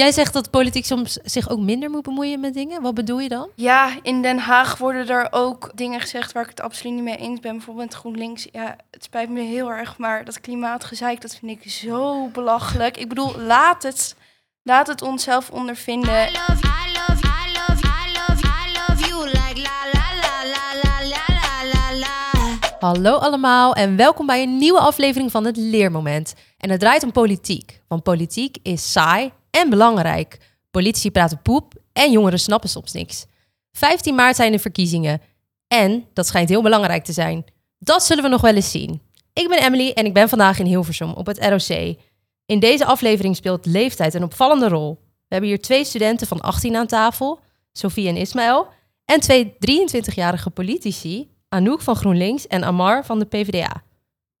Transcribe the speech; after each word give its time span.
Jij 0.00 0.12
zegt 0.12 0.32
dat 0.32 0.50
politiek 0.50 0.84
soms 0.84 1.18
zich 1.22 1.48
ook 1.48 1.58
minder 1.58 1.90
moet 1.90 2.02
bemoeien 2.02 2.40
met 2.40 2.54
dingen. 2.54 2.82
Wat 2.82 2.94
bedoel 2.94 3.18
je 3.18 3.28
dan? 3.28 3.48
Ja, 3.54 3.96
in 4.02 4.22
Den 4.22 4.38
Haag 4.38 4.78
worden 4.78 5.08
er 5.08 5.28
ook 5.30 5.70
dingen 5.74 6.00
gezegd 6.00 6.32
waar 6.32 6.42
ik 6.42 6.48
het 6.48 6.60
absoluut 6.60 6.94
niet 6.94 7.02
mee 7.02 7.16
eens 7.16 7.40
ben. 7.40 7.56
Bijvoorbeeld 7.56 7.94
GroenLinks. 7.94 8.48
Ja, 8.52 8.76
het 8.90 9.04
spijt 9.04 9.30
me 9.30 9.40
heel 9.40 9.70
erg, 9.70 9.98
maar 9.98 10.24
dat 10.24 10.40
klimaatgezeik, 10.40 11.20
dat 11.20 11.34
vind 11.34 11.64
ik 11.64 11.70
zo 11.70 12.28
belachelijk. 12.28 12.96
Ik 12.96 13.08
bedoel, 13.08 13.38
laat 13.38 13.82
het, 13.82 14.16
laat 14.62 14.86
het 14.86 15.02
onszelf 15.02 15.50
ondervinden. 15.50 16.28
Hallo 22.78 23.16
allemaal 23.16 23.74
en 23.74 23.96
welkom 23.96 24.26
bij 24.26 24.42
een 24.42 24.56
nieuwe 24.56 24.80
aflevering 24.80 25.30
van 25.30 25.44
het 25.44 25.56
Leermoment. 25.56 26.34
En 26.58 26.70
het 26.70 26.80
draait 26.80 27.02
om 27.02 27.12
politiek, 27.12 27.80
want 27.88 28.02
politiek 28.02 28.56
is 28.62 28.92
saai 28.92 29.32
en 29.50 29.70
belangrijk. 29.70 30.38
Politici 30.70 31.10
praten 31.10 31.42
poep 31.42 31.74
en 31.92 32.10
jongeren 32.10 32.40
snappen 32.40 32.68
soms 32.68 32.92
niks. 32.92 33.26
15 33.72 34.14
maart 34.14 34.36
zijn 34.36 34.52
de 34.52 34.58
verkiezingen 34.58 35.20
en 35.68 36.06
dat 36.12 36.26
schijnt 36.26 36.48
heel 36.48 36.62
belangrijk 36.62 37.04
te 37.04 37.12
zijn. 37.12 37.44
Dat 37.78 38.02
zullen 38.02 38.22
we 38.22 38.28
nog 38.28 38.40
wel 38.40 38.54
eens 38.54 38.70
zien. 38.70 39.02
Ik 39.32 39.48
ben 39.48 39.62
Emily 39.62 39.90
en 39.90 40.06
ik 40.06 40.14
ben 40.14 40.28
vandaag 40.28 40.58
in 40.58 40.66
Hilversum 40.66 41.12
op 41.12 41.26
het 41.26 41.38
ROC. 41.38 41.96
In 42.46 42.60
deze 42.60 42.84
aflevering 42.84 43.36
speelt 43.36 43.66
leeftijd 43.66 44.14
een 44.14 44.22
opvallende 44.22 44.68
rol. 44.68 44.98
We 45.02 45.36
hebben 45.36 45.48
hier 45.48 45.60
twee 45.60 45.84
studenten 45.84 46.26
van 46.26 46.40
18 46.40 46.76
aan 46.76 46.86
tafel, 46.86 47.40
Sofie 47.72 48.08
en 48.08 48.16
Ismaël, 48.16 48.68
en 49.04 49.20
twee 49.20 49.52
23-jarige 49.52 50.50
politici, 50.50 51.28
Anouk 51.48 51.80
van 51.80 51.96
GroenLinks 51.96 52.46
en 52.46 52.64
Amar 52.64 53.04
van 53.04 53.18
de 53.18 53.24
PvdA. 53.24 53.82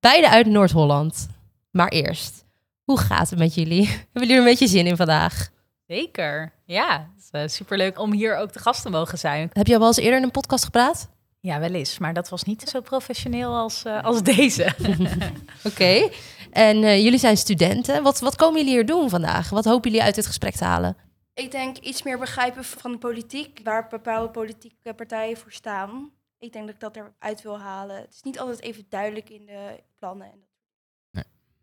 Beide 0.00 0.30
uit 0.30 0.46
Noord-Holland. 0.46 1.28
Maar 1.70 1.88
eerst, 1.88 2.44
hoe 2.90 2.98
gaat 2.98 3.30
het 3.30 3.38
met 3.38 3.54
jullie? 3.54 3.86
Hebben 4.12 4.12
jullie 4.12 4.32
er 4.32 4.38
een 4.38 4.44
beetje 4.44 4.66
zin 4.66 4.86
in 4.86 4.96
vandaag? 4.96 5.48
Zeker, 5.86 6.52
ja. 6.64 7.10
Het 7.14 7.24
is 7.32 7.40
uh, 7.40 7.48
superleuk 7.48 7.98
om 7.98 8.12
hier 8.12 8.36
ook 8.36 8.50
te 8.50 8.58
gast 8.58 8.82
te 8.82 8.90
mogen 8.90 9.18
zijn. 9.18 9.50
Heb 9.52 9.66
je 9.66 9.72
al 9.72 9.78
wel 9.78 9.88
eens 9.88 9.96
eerder 9.96 10.18
in 10.18 10.24
een 10.24 10.30
podcast 10.30 10.64
gepraat? 10.64 11.10
Ja, 11.40 11.60
wel 11.60 11.72
eens, 11.72 11.98
maar 11.98 12.14
dat 12.14 12.28
was 12.28 12.42
niet 12.42 12.68
zo 12.68 12.80
professioneel 12.80 13.54
als, 13.54 13.84
uh, 13.86 14.04
als 14.04 14.22
deze. 14.22 14.72
Oké, 15.68 16.08
en 16.50 16.76
uh, 16.76 17.02
jullie 17.02 17.18
zijn 17.18 17.36
studenten. 17.36 18.02
Wat, 18.02 18.20
wat 18.20 18.36
komen 18.36 18.58
jullie 18.58 18.74
hier 18.74 18.86
doen 18.86 19.10
vandaag? 19.10 19.50
Wat 19.50 19.64
hopen 19.64 19.90
jullie 19.90 20.04
uit 20.04 20.14
dit 20.14 20.26
gesprek 20.26 20.54
te 20.54 20.64
halen? 20.64 20.96
Ik 21.34 21.50
denk 21.50 21.76
iets 21.76 22.02
meer 22.02 22.18
begrijpen 22.18 22.64
van 22.64 22.92
de 22.92 22.98
politiek, 22.98 23.60
waar 23.64 23.86
bepaalde 23.88 24.30
politieke 24.30 24.94
partijen 24.94 25.36
voor 25.36 25.52
staan. 25.52 26.10
Ik 26.38 26.52
denk 26.52 26.66
dat 26.66 26.74
ik 26.74 26.80
dat 26.80 26.96
eruit 26.96 27.42
wil 27.42 27.58
halen. 27.58 27.96
Het 27.96 28.14
is 28.14 28.22
niet 28.22 28.38
altijd 28.40 28.60
even 28.60 28.86
duidelijk 28.88 29.30
in 29.30 29.46
de 29.46 29.80
plannen. 29.98 30.49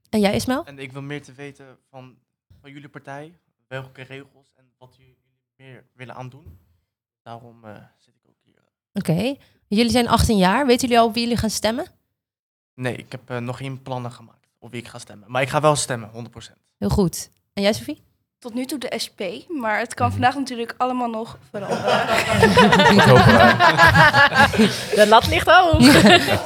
En 0.09 0.19
jij, 0.19 0.35
Ismael? 0.35 0.65
En 0.65 0.79
ik 0.79 0.91
wil 0.91 1.01
meer 1.01 1.23
te 1.23 1.33
weten 1.33 1.77
van, 1.89 2.17
van 2.61 2.71
jullie 2.71 2.89
partij, 2.89 3.39
welke 3.67 4.01
regels 4.01 4.51
en 4.55 4.71
wat 4.77 4.95
jullie 4.97 5.17
meer 5.55 5.85
willen 5.93 6.15
aandoen. 6.15 6.59
Daarom 7.21 7.65
uh, 7.65 7.75
zit 7.97 8.15
ik 8.15 8.29
ook 8.29 8.37
hier. 8.43 8.61
Oké, 8.93 9.11
okay. 9.11 9.39
jullie 9.67 9.91
zijn 9.91 10.07
18 10.07 10.37
jaar. 10.37 10.65
Weten 10.65 10.87
jullie 10.87 11.03
al 11.03 11.11
wie 11.13 11.21
jullie 11.21 11.37
gaan 11.37 11.49
stemmen? 11.49 11.87
Nee, 12.73 12.95
ik 12.95 13.11
heb 13.11 13.29
uh, 13.29 13.37
nog 13.37 13.57
geen 13.57 13.81
plannen 13.81 14.11
gemaakt 14.11 14.37
op 14.59 14.71
wie 14.71 14.81
ik 14.81 14.87
ga 14.87 14.99
stemmen. 14.99 15.31
Maar 15.31 15.41
ik 15.41 15.49
ga 15.49 15.61
wel 15.61 15.75
stemmen, 15.75 16.09
100%. 16.09 16.13
Heel 16.77 16.89
goed. 16.89 17.29
En 17.53 17.63
jij, 17.63 17.73
Sophie? 17.73 18.01
Tot 18.39 18.53
nu 18.53 18.65
toe 18.65 18.79
de 18.79 18.93
SP, 19.05 19.21
maar 19.47 19.79
het 19.79 19.93
kan 19.93 20.11
vandaag 20.11 20.35
natuurlijk 20.35 20.73
allemaal 20.77 21.09
nog 21.09 21.37
veranderen. 21.49 21.85
de 24.95 25.05
lat 25.07 25.27
ligt 25.27 25.47
hoog. 25.49 26.05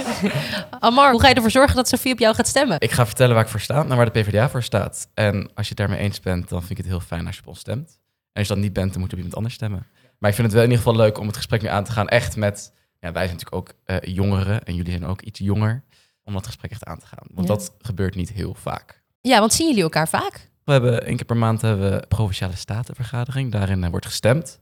Amar, 0.80 1.12
hoe 1.12 1.22
ga 1.22 1.28
je 1.28 1.34
ervoor 1.34 1.52
zorgen 1.52 1.76
dat 1.76 1.88
Sofie 1.88 2.14
op 2.14 2.20
jou 2.20 2.36
gaat 2.36 2.48
stemmen? 2.48 2.80
Ik 2.80 2.92
ga 2.92 3.06
vertellen 3.06 3.36
waar 3.36 3.44
ik 3.44 3.50
voor 3.50 3.60
sta 3.60 3.86
en 3.90 3.96
waar 3.96 4.12
de 4.12 4.22
PvdA 4.22 4.50
voor 4.50 4.64
staat. 4.64 5.08
En 5.14 5.36
als 5.54 5.68
je 5.68 5.74
het 5.76 5.78
daarmee 5.78 6.00
eens 6.00 6.20
bent, 6.20 6.50
dan 6.50 6.60
vind 6.60 6.72
ik 6.72 6.78
het 6.78 6.86
heel 6.86 7.00
fijn 7.00 7.26
als 7.26 7.36
je 7.36 7.42
op 7.42 7.48
ons 7.48 7.60
stemt. 7.60 8.00
En 8.32 8.40
als 8.40 8.48
je 8.48 8.54
dat 8.54 8.64
niet 8.64 8.74
bent, 8.74 8.92
dan 8.92 9.00
moet 9.00 9.10
je 9.10 9.16
op 9.16 9.22
iemand 9.22 9.38
anders 9.38 9.56
stemmen. 9.56 9.88
Maar 10.18 10.30
ik 10.30 10.36
vind 10.36 10.48
het 10.48 10.56
wel 10.56 10.66
in 10.66 10.72
ieder 10.72 10.86
geval 10.86 11.00
leuk 11.00 11.18
om 11.18 11.28
het 11.28 11.36
gesprek 11.36 11.62
nu 11.62 11.68
aan 11.68 11.84
te 11.84 11.92
gaan. 11.92 12.08
Echt 12.08 12.36
met, 12.36 12.74
ja, 13.00 13.12
wij 13.12 13.28
zijn 13.28 13.38
natuurlijk 13.38 13.56
ook 13.56 13.74
uh, 13.86 13.98
jongeren 14.16 14.64
en 14.64 14.76
jullie 14.76 14.92
zijn 14.92 15.06
ook 15.06 15.22
iets 15.22 15.40
jonger. 15.40 15.84
Om 16.24 16.34
dat 16.34 16.46
gesprek 16.46 16.72
echt 16.72 16.86
aan 16.86 17.00
te 17.00 17.06
gaan. 17.06 17.28
Want 17.34 17.48
ja. 17.48 17.54
dat 17.54 17.74
gebeurt 17.80 18.16
niet 18.16 18.32
heel 18.32 18.54
vaak. 18.54 19.02
Ja, 19.22 19.40
want 19.40 19.54
zien 19.54 19.68
jullie 19.68 19.84
elkaar 19.84 20.08
vaak? 20.08 20.51
We 20.64 20.72
hebben 20.72 21.06
één 21.06 21.16
keer 21.16 21.26
per 21.26 21.38
maand 21.38 21.62
hebben 21.62 21.92
we 21.92 22.08
provinciale 22.08 22.56
statenvergadering. 22.56 23.52
Daarin 23.52 23.84
uh, 23.84 23.90
wordt 23.90 24.06
gestemd. 24.06 24.60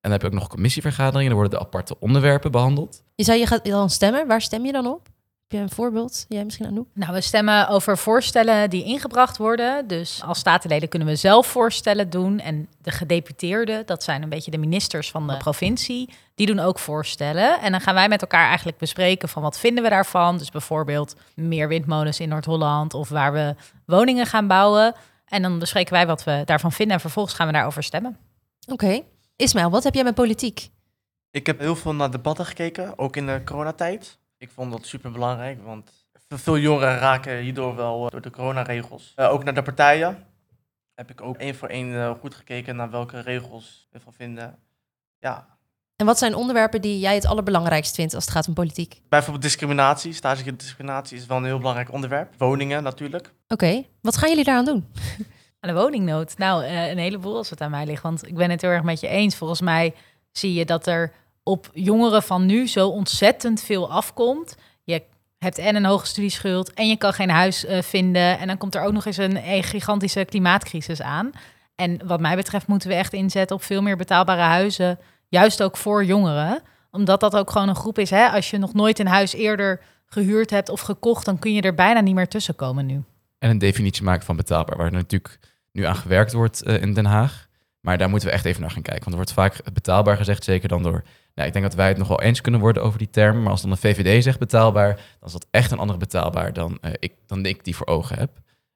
En 0.00 0.10
dan 0.10 0.10
heb 0.12 0.20
je 0.20 0.26
ook 0.26 0.32
nog 0.32 0.48
commissievergaderingen. 0.48 1.26
Dan 1.26 1.38
worden 1.38 1.58
de 1.58 1.64
aparte 1.64 1.96
onderwerpen 2.00 2.50
behandeld. 2.50 3.02
Je 3.14 3.24
zei 3.24 3.38
je 3.38 3.46
gaat 3.46 3.64
dan 3.64 3.90
stemmen. 3.90 4.26
Waar 4.26 4.40
stem 4.40 4.64
je 4.64 4.72
dan 4.72 4.86
op? 4.86 5.08
Heb 5.48 5.58
je 5.58 5.64
een 5.64 5.70
voorbeeld? 5.70 6.24
Jij 6.28 6.44
misschien 6.44 6.66
Anouk? 6.66 6.86
Nou, 6.92 7.12
we 7.12 7.20
stemmen 7.20 7.68
over 7.68 7.98
voorstellen 7.98 8.70
die 8.70 8.84
ingebracht 8.84 9.36
worden. 9.36 9.86
Dus 9.86 10.22
als 10.24 10.38
statenleden 10.38 10.88
kunnen 10.88 11.08
we 11.08 11.16
zelf 11.16 11.46
voorstellen 11.46 12.10
doen. 12.10 12.40
En 12.40 12.68
de 12.82 12.90
gedeputeerden, 12.90 13.86
dat 13.86 14.02
zijn 14.02 14.22
een 14.22 14.28
beetje 14.28 14.50
de 14.50 14.58
ministers 14.58 15.10
van 15.10 15.26
de 15.26 15.32
ja. 15.32 15.38
provincie, 15.38 16.10
die 16.34 16.46
doen 16.46 16.58
ook 16.58 16.78
voorstellen. 16.78 17.60
En 17.60 17.70
dan 17.70 17.80
gaan 17.80 17.94
wij 17.94 18.08
met 18.08 18.20
elkaar 18.20 18.46
eigenlijk 18.46 18.78
bespreken 18.78 19.28
van 19.28 19.42
wat 19.42 19.58
vinden 19.58 19.82
we 19.82 19.90
daarvan. 19.90 20.38
Dus 20.38 20.50
bijvoorbeeld 20.50 21.16
meer 21.34 21.68
windmolens 21.68 22.20
in 22.20 22.28
Noord-Holland 22.28 22.94
of 22.94 23.08
waar 23.08 23.32
we 23.32 23.54
woningen 23.84 24.26
gaan 24.26 24.46
bouwen. 24.46 24.94
En 25.26 25.42
dan 25.42 25.58
bespreken 25.58 25.92
wij 25.92 26.06
wat 26.06 26.24
we 26.24 26.42
daarvan 26.44 26.72
vinden 26.72 26.94
en 26.94 27.00
vervolgens 27.00 27.34
gaan 27.34 27.46
we 27.46 27.52
daarover 27.52 27.82
stemmen. 27.82 28.18
Oké. 28.60 28.84
Okay. 28.84 29.04
Ismaël, 29.36 29.70
wat 29.70 29.84
heb 29.84 29.94
jij 29.94 30.04
met 30.04 30.14
politiek? 30.14 30.70
Ik 31.30 31.46
heb 31.46 31.58
heel 31.58 31.76
veel 31.76 31.94
naar 31.94 32.10
debatten 32.10 32.46
gekeken, 32.46 32.98
ook 32.98 33.16
in 33.16 33.26
de 33.26 33.42
coronatijd. 33.44 34.18
Ik 34.38 34.50
vond 34.50 34.72
dat 34.72 34.86
super 34.86 35.10
belangrijk, 35.10 35.64
want 35.64 36.06
veel 36.28 36.58
jongeren 36.58 36.98
raken 36.98 37.38
hierdoor 37.38 37.76
wel 37.76 38.10
door 38.10 38.20
de 38.20 38.30
coronaregels. 38.30 39.12
Uh, 39.16 39.30
ook 39.32 39.44
naar 39.44 39.54
de 39.54 39.62
partijen 39.62 40.26
heb 40.94 41.10
ik 41.10 41.20
ook 41.20 41.36
één 41.36 41.54
voor 41.54 41.68
één 41.68 41.88
uh, 41.88 42.10
goed 42.20 42.34
gekeken 42.34 42.76
naar 42.76 42.90
welke 42.90 43.20
regels 43.20 43.88
we 43.90 44.00
van 44.00 44.12
vinden. 44.12 44.58
Ja. 45.18 45.55
En 45.96 46.06
wat 46.06 46.18
zijn 46.18 46.34
onderwerpen 46.34 46.80
die 46.80 46.98
jij 46.98 47.14
het 47.14 47.26
allerbelangrijkst 47.26 47.94
vindt 47.94 48.14
als 48.14 48.24
het 48.24 48.32
gaat 48.32 48.48
om 48.48 48.54
politiek? 48.54 49.00
Bijvoorbeeld 49.08 49.44
discriminatie. 49.44 50.12
Stage 50.12 50.56
discriminatie 50.56 51.16
is 51.16 51.26
wel 51.26 51.36
een 51.36 51.44
heel 51.44 51.58
belangrijk 51.58 51.92
onderwerp. 51.92 52.34
Woningen 52.38 52.82
natuurlijk. 52.82 53.32
Oké, 53.48 53.64
okay. 53.64 53.88
wat 54.00 54.16
gaan 54.16 54.28
jullie 54.28 54.44
daaraan 54.44 54.64
doen? 54.64 54.86
Aan 55.60 55.74
de 55.74 55.80
woningnood? 55.80 56.38
Nou, 56.38 56.64
uh, 56.64 56.88
een 56.88 56.98
heleboel 56.98 57.36
als 57.36 57.50
het 57.50 57.60
aan 57.60 57.70
mij 57.70 57.86
ligt. 57.86 58.02
Want 58.02 58.26
ik 58.26 58.34
ben 58.34 58.50
het 58.50 58.60
heel 58.60 58.70
erg 58.70 58.82
met 58.82 59.00
je 59.00 59.08
eens. 59.08 59.36
Volgens 59.36 59.60
mij 59.60 59.94
zie 60.32 60.54
je 60.54 60.64
dat 60.64 60.86
er 60.86 61.12
op 61.42 61.70
jongeren 61.72 62.22
van 62.22 62.46
nu 62.46 62.68
zo 62.68 62.88
ontzettend 62.88 63.62
veel 63.62 63.90
afkomt. 63.90 64.56
Je 64.84 65.02
hebt 65.38 65.58
en 65.58 65.76
een 65.76 65.84
hoge 65.84 66.06
studieschuld 66.06 66.72
en 66.72 66.88
je 66.88 66.96
kan 66.96 67.12
geen 67.12 67.30
huis 67.30 67.64
uh, 67.64 67.82
vinden. 67.82 68.38
En 68.38 68.46
dan 68.46 68.58
komt 68.58 68.74
er 68.74 68.82
ook 68.82 68.92
nog 68.92 69.04
eens 69.04 69.16
een, 69.16 69.48
een 69.48 69.62
gigantische 69.62 70.24
klimaatcrisis 70.24 71.02
aan. 71.02 71.30
En 71.74 72.06
wat 72.06 72.20
mij 72.20 72.36
betreft 72.36 72.66
moeten 72.66 72.88
we 72.88 72.94
echt 72.94 73.12
inzetten 73.12 73.56
op 73.56 73.62
veel 73.62 73.82
meer 73.82 73.96
betaalbare 73.96 74.40
huizen. 74.40 74.98
Juist 75.28 75.62
ook 75.62 75.76
voor 75.76 76.04
jongeren. 76.04 76.62
Omdat 76.90 77.20
dat 77.20 77.36
ook 77.36 77.50
gewoon 77.50 77.68
een 77.68 77.76
groep 77.76 77.98
is. 77.98 78.10
Hè? 78.10 78.28
Als 78.28 78.50
je 78.50 78.58
nog 78.58 78.74
nooit 78.74 78.98
een 78.98 79.06
huis 79.06 79.32
eerder 79.32 79.80
gehuurd 80.06 80.50
hebt 80.50 80.68
of 80.68 80.80
gekocht, 80.80 81.24
dan 81.24 81.38
kun 81.38 81.52
je 81.54 81.62
er 81.62 81.74
bijna 81.74 82.00
niet 82.00 82.14
meer 82.14 82.28
tussen 82.28 82.56
komen 82.56 82.86
nu. 82.86 83.02
En 83.38 83.50
een 83.50 83.58
definitie 83.58 84.04
maken 84.04 84.24
van 84.24 84.36
betaalbaar, 84.36 84.76
waar 84.76 84.92
natuurlijk 84.92 85.38
nu 85.72 85.82
aan 85.82 85.96
gewerkt 85.96 86.32
wordt 86.32 86.66
uh, 86.66 86.82
in 86.82 86.94
Den 86.94 87.04
Haag. 87.04 87.46
Maar 87.80 87.98
daar 87.98 88.08
moeten 88.08 88.28
we 88.28 88.34
echt 88.34 88.44
even 88.44 88.60
naar 88.60 88.70
gaan 88.70 88.82
kijken. 88.82 89.04
Want 89.04 89.16
er 89.16 89.34
wordt 89.34 89.54
vaak 89.54 89.72
betaalbaar 89.72 90.16
gezegd, 90.16 90.44
zeker 90.44 90.68
dan 90.68 90.82
door... 90.82 91.04
Nou, 91.34 91.48
ik 91.48 91.54
denk 91.54 91.64
dat 91.64 91.74
wij 91.74 91.88
het 91.88 91.98
nog 91.98 92.08
wel 92.08 92.22
eens 92.22 92.40
kunnen 92.40 92.60
worden 92.60 92.82
over 92.82 92.98
die 92.98 93.10
term. 93.10 93.42
Maar 93.42 93.50
als 93.50 93.60
dan 93.62 93.70
de 93.70 93.76
VVD 93.76 94.22
zegt 94.22 94.38
betaalbaar, 94.38 94.94
dan 94.94 95.26
is 95.26 95.32
dat 95.32 95.46
echt 95.50 95.70
een 95.70 95.78
andere 95.78 95.98
betaalbaar 95.98 96.52
dan, 96.52 96.78
uh, 96.80 96.90
ik, 96.98 97.12
dan 97.26 97.44
ik 97.44 97.64
die 97.64 97.76
voor 97.76 97.86
ogen 97.86 98.18
heb. 98.18 98.30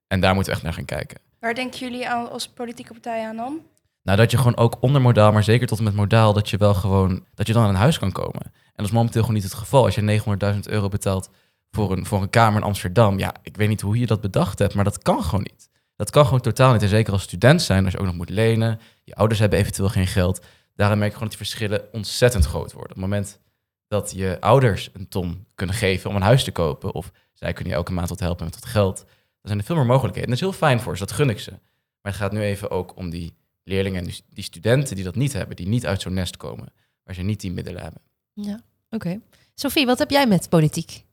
En 0.06 0.20
daar 0.20 0.34
moeten 0.34 0.52
we 0.52 0.58
echt 0.58 0.66
naar 0.66 0.76
gaan 0.76 0.98
kijken. 0.98 1.20
Waar 1.38 1.54
denken 1.54 1.78
jullie 1.78 2.08
aan 2.08 2.30
als 2.30 2.48
politieke 2.48 2.92
partij 2.92 3.26
aan 3.26 3.36
dan? 3.36 3.60
Nou, 4.02 4.18
dat 4.18 4.30
je 4.30 4.36
gewoon 4.36 4.56
ook 4.56 4.76
onder 4.80 5.00
modaal, 5.00 5.32
maar 5.32 5.44
zeker 5.44 5.66
tot 5.66 5.78
en 5.78 5.84
met 5.84 5.94
modaal, 5.94 6.32
dat 6.32 6.50
je 6.50 6.56
wel 6.56 6.74
gewoon, 6.74 7.24
dat 7.34 7.46
je 7.46 7.52
dan 7.52 7.62
aan 7.62 7.68
een 7.68 7.74
huis 7.74 7.98
kan 7.98 8.12
komen. 8.12 8.42
En 8.42 8.72
dat 8.76 8.86
is 8.86 8.92
momenteel 8.92 9.20
gewoon 9.20 9.36
niet 9.36 9.44
het 9.44 9.54
geval. 9.54 9.84
Als 9.84 9.94
je 9.94 10.22
900.000 10.54 10.60
euro 10.60 10.88
betaalt 10.88 11.30
voor 11.70 11.92
een, 11.92 12.06
voor 12.06 12.22
een 12.22 12.30
kamer 12.30 12.60
in 12.60 12.66
Amsterdam, 12.66 13.18
ja, 13.18 13.34
ik 13.42 13.56
weet 13.56 13.68
niet 13.68 13.80
hoe 13.80 13.98
je 13.98 14.06
dat 14.06 14.20
bedacht 14.20 14.58
hebt, 14.58 14.74
maar 14.74 14.84
dat 14.84 15.02
kan 15.02 15.22
gewoon 15.22 15.46
niet. 15.50 15.68
Dat 15.96 16.10
kan 16.10 16.24
gewoon 16.24 16.40
totaal 16.40 16.72
niet. 16.72 16.82
En 16.82 16.88
zeker 16.88 17.12
als 17.12 17.22
student 17.22 17.62
zijn, 17.62 17.84
als 17.84 17.92
je 17.92 17.98
ook 17.98 18.06
nog 18.06 18.14
moet 18.14 18.30
lenen, 18.30 18.80
je 19.04 19.14
ouders 19.14 19.40
hebben 19.40 19.58
eventueel 19.58 19.88
geen 19.88 20.06
geld. 20.06 20.44
Daarom 20.74 20.98
merk 20.98 21.10
je 21.10 21.16
gewoon 21.16 21.30
dat 21.30 21.38
die 21.38 21.46
verschillen 21.46 21.92
ontzettend 21.92 22.44
groot 22.44 22.72
worden. 22.72 22.96
Op 22.96 23.02
het 23.02 23.10
moment 23.10 23.38
dat 23.88 24.12
je 24.14 24.36
ouders 24.40 24.90
een 24.92 25.08
ton 25.08 25.46
kunnen 25.54 25.74
geven 25.74 26.10
om 26.10 26.16
een 26.16 26.22
huis 26.22 26.44
te 26.44 26.52
kopen, 26.52 26.94
of 26.94 27.10
zij 27.32 27.52
kunnen 27.52 27.72
je 27.72 27.78
elke 27.78 27.92
maand 27.92 28.08
wat 28.08 28.20
helpen 28.20 28.44
met 28.44 28.54
wat 28.54 28.64
geld, 28.64 28.96
dan 28.96 29.06
zijn 29.42 29.58
er 29.58 29.64
veel 29.64 29.76
meer 29.76 29.86
mogelijkheden. 29.86 30.30
En 30.30 30.34
dat 30.34 30.48
is 30.48 30.50
heel 30.50 30.68
fijn 30.68 30.80
voor 30.80 30.96
ze, 30.96 31.04
dat 31.06 31.14
gun 31.14 31.30
ik 31.30 31.40
ze. 31.40 31.50
Maar 31.50 32.12
het 32.12 32.20
gaat 32.20 32.32
nu 32.32 32.40
even 32.40 32.70
ook 32.70 32.96
om 32.96 33.10
die 33.10 33.34
leerlingen 33.64 34.06
en 34.06 34.12
die 34.28 34.44
studenten 34.44 34.94
die 34.94 35.04
dat 35.04 35.14
niet 35.14 35.32
hebben, 35.32 35.56
die 35.56 35.68
niet 35.68 35.86
uit 35.86 36.00
zo'n 36.00 36.14
nest 36.14 36.36
komen, 36.36 36.72
waar 37.04 37.14
ze 37.14 37.22
niet 37.22 37.40
die 37.40 37.52
middelen 37.52 37.82
hebben. 37.82 38.02
Ja, 38.32 38.54
oké. 38.54 38.62
Okay. 38.90 39.20
Sophie, 39.54 39.86
wat 39.86 39.98
heb 39.98 40.10
jij 40.10 40.26
met 40.26 40.48
politiek? 40.48 41.04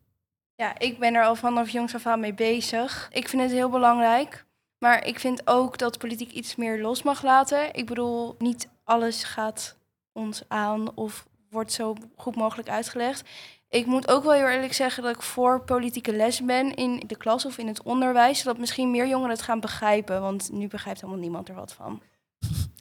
Ja, 0.56 0.80
ik 0.80 1.00
ben 1.00 1.14
er 1.14 1.24
al 1.24 1.36
vanaf 1.36 1.70
jongs 1.70 1.96
af 1.96 2.06
aan 2.06 2.20
mee 2.20 2.34
bezig. 2.34 3.10
Ik 3.12 3.30
vind 3.30 3.42
het 3.42 3.52
heel 3.52 3.70
belangrijk. 3.70 4.46
Maar 4.78 5.06
ik 5.06 5.20
vind 5.20 5.48
ook 5.48 5.78
dat 5.78 5.98
politiek 5.98 6.32
iets 6.32 6.56
meer 6.56 6.82
los 6.82 7.04
mag 7.04 7.24
laten. 7.24 7.74
Ik 7.74 7.86
bedoel, 7.86 8.36
niet 8.38 8.70
alles 8.84 9.24
gaat 9.24 9.78
ons 10.12 10.44
aan 10.48 10.96
of 10.96 11.28
wordt 11.50 11.72
zo 11.72 11.96
goed 12.16 12.36
mogelijk 12.36 12.70
uitgelegd. 12.70 13.30
Ik 13.70 13.86
moet 13.86 14.08
ook 14.08 14.24
wel 14.24 14.34
heel 14.34 14.48
eerlijk 14.48 14.74
zeggen 14.74 15.04
dat 15.04 15.16
ik 15.16 15.22
voor 15.22 15.62
politieke 15.62 16.16
les 16.16 16.46
ben 16.46 16.76
in 16.76 17.04
de 17.08 17.18
klas 17.18 17.46
of 17.46 17.58
in 17.58 17.68
het 17.68 17.84
onderwijs. 17.84 18.40
Zodat 18.40 18.58
misschien 18.58 18.92
meer 18.92 19.08
jongeren 19.08 19.36
het 19.36 19.42
gaan 19.42 19.60
begrijpen. 19.60 20.22
Want 20.22 20.52
nu 20.52 20.68
begrijpt 20.68 21.02
helemaal 21.02 21.22
niemand 21.22 21.50
er 21.50 21.56
wat 21.56 21.74
van. 21.74 22.02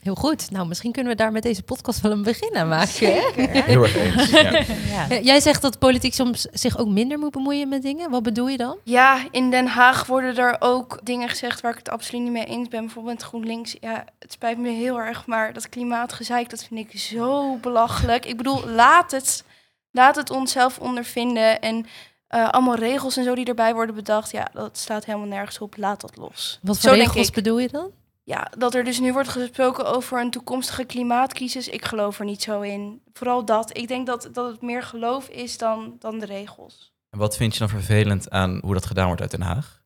Heel 0.06 0.14
goed. 0.14 0.50
Nou, 0.50 0.66
misschien 0.66 0.92
kunnen 0.92 1.12
we 1.12 1.18
daar 1.18 1.32
met 1.32 1.42
deze 1.42 1.62
podcast 1.62 2.00
wel 2.00 2.12
een 2.12 2.22
begin 2.22 2.56
aan 2.56 2.68
maken. 2.68 3.14
hè? 3.14 3.20
Heel 3.72 3.82
erg 3.82 3.96
eens. 3.96 4.30
Ja. 4.30 4.50
Ja. 4.90 5.08
Eh, 5.08 5.24
Jij 5.24 5.40
zegt 5.40 5.62
dat 5.62 5.78
politiek 5.78 6.14
soms 6.14 6.40
zich 6.52 6.78
ook 6.78 6.88
minder 6.88 7.18
moet 7.18 7.30
bemoeien 7.30 7.68
met 7.68 7.82
dingen. 7.82 8.10
Wat 8.10 8.22
bedoel 8.22 8.48
je 8.48 8.56
dan? 8.56 8.76
Ja, 8.84 9.18
in 9.30 9.50
Den 9.50 9.66
Haag 9.66 10.06
worden 10.06 10.36
er 10.36 10.56
ook 10.58 11.00
dingen 11.02 11.28
gezegd 11.28 11.60
waar 11.60 11.70
ik 11.72 11.78
het 11.78 11.88
absoluut 11.88 12.22
niet 12.22 12.32
mee 12.32 12.44
eens 12.44 12.68
ben. 12.68 12.80
Bijvoorbeeld 12.84 13.22
GroenLinks. 13.22 13.76
Ja, 13.80 14.04
het 14.18 14.32
spijt 14.32 14.58
me 14.58 14.68
heel 14.68 15.00
erg, 15.00 15.26
maar 15.26 15.52
dat 15.52 15.68
klimaatgezeik, 15.68 16.50
dat 16.50 16.64
vind 16.64 16.80
ik 16.92 17.00
zo 17.00 17.56
belachelijk. 17.56 18.24
Ik 18.26 18.36
bedoel, 18.36 18.68
laat 18.68 19.10
het, 19.10 19.44
laat 19.90 20.16
het 20.16 20.30
onszelf 20.30 20.78
ondervinden. 20.78 21.60
En 21.60 21.86
eh, 22.28 22.48
allemaal 22.48 22.76
regels 22.76 23.16
en 23.16 23.24
zo 23.24 23.34
die 23.34 23.44
erbij 23.44 23.74
worden 23.74 23.94
bedacht. 23.94 24.30
Ja, 24.30 24.48
dat 24.52 24.78
staat 24.78 25.04
helemaal 25.04 25.26
nergens 25.28 25.58
op. 25.58 25.76
Laat 25.76 26.00
dat 26.00 26.16
los. 26.16 26.58
Wat 26.62 26.78
voor 26.78 26.94
regels 26.94 27.28
ik. 27.28 27.34
bedoel 27.34 27.58
je 27.58 27.68
dan? 27.68 27.90
Ja, 28.28 28.50
dat 28.58 28.74
er 28.74 28.84
dus 28.84 29.00
nu 29.00 29.12
wordt 29.12 29.28
gesproken 29.28 29.86
over 29.86 30.20
een 30.20 30.30
toekomstige 30.30 30.84
klimaatcrisis. 30.84 31.68
Ik 31.68 31.84
geloof 31.84 32.18
er 32.18 32.24
niet 32.24 32.42
zo 32.42 32.60
in. 32.60 33.02
Vooral 33.12 33.44
dat. 33.44 33.76
Ik 33.76 33.88
denk 33.88 34.06
dat, 34.06 34.28
dat 34.32 34.50
het 34.50 34.62
meer 34.62 34.82
geloof 34.82 35.28
is 35.28 35.58
dan, 35.58 35.96
dan 35.98 36.18
de 36.18 36.26
regels. 36.26 36.92
En 37.10 37.18
wat 37.18 37.36
vind 37.36 37.52
je 37.52 37.58
dan 37.58 37.68
vervelend 37.68 38.30
aan 38.30 38.60
hoe 38.62 38.74
dat 38.74 38.86
gedaan 38.86 39.06
wordt 39.06 39.20
uit 39.20 39.30
Den 39.30 39.42
Haag? 39.42 39.82